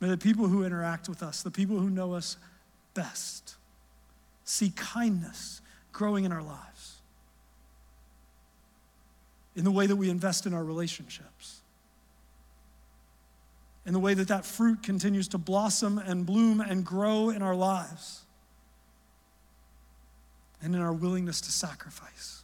May 0.00 0.08
the 0.08 0.16
people 0.16 0.46
who 0.46 0.64
interact 0.64 1.06
with 1.06 1.22
us, 1.22 1.42
the 1.42 1.50
people 1.50 1.78
who 1.78 1.90
know 1.90 2.14
us 2.14 2.38
best, 2.94 3.56
see 4.44 4.72
kindness 4.74 5.60
growing 5.92 6.24
in 6.24 6.32
our 6.32 6.42
lives, 6.42 6.94
in 9.54 9.64
the 9.64 9.70
way 9.70 9.86
that 9.86 9.96
we 9.96 10.08
invest 10.08 10.46
in 10.46 10.54
our 10.54 10.64
relationships, 10.64 11.60
in 13.84 13.92
the 13.92 14.00
way 14.00 14.14
that 14.14 14.28
that 14.28 14.46
fruit 14.46 14.82
continues 14.82 15.28
to 15.28 15.36
blossom 15.36 15.98
and 15.98 16.24
bloom 16.24 16.58
and 16.58 16.86
grow 16.86 17.28
in 17.28 17.42
our 17.42 17.54
lives, 17.54 18.22
and 20.62 20.74
in 20.74 20.80
our 20.80 20.94
willingness 20.94 21.42
to 21.42 21.52
sacrifice. 21.52 22.43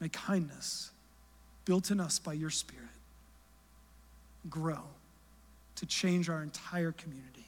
May 0.00 0.08
kindness, 0.08 0.90
built 1.64 1.90
in 1.90 2.00
us 2.00 2.18
by 2.18 2.32
your 2.32 2.50
Spirit, 2.50 2.84
grow 4.48 4.80
to 5.76 5.86
change 5.86 6.28
our 6.28 6.42
entire 6.42 6.92
community 6.92 7.46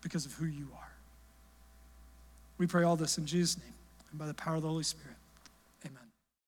because 0.00 0.24
of 0.26 0.32
who 0.32 0.46
you 0.46 0.68
are. 0.74 0.92
We 2.56 2.66
pray 2.66 2.82
all 2.82 2.96
this 2.96 3.18
in 3.18 3.26
Jesus' 3.26 3.58
name 3.58 3.74
and 4.10 4.18
by 4.18 4.26
the 4.26 4.34
power 4.34 4.56
of 4.56 4.62
the 4.62 4.68
Holy 4.68 4.84
Spirit. 4.84 5.17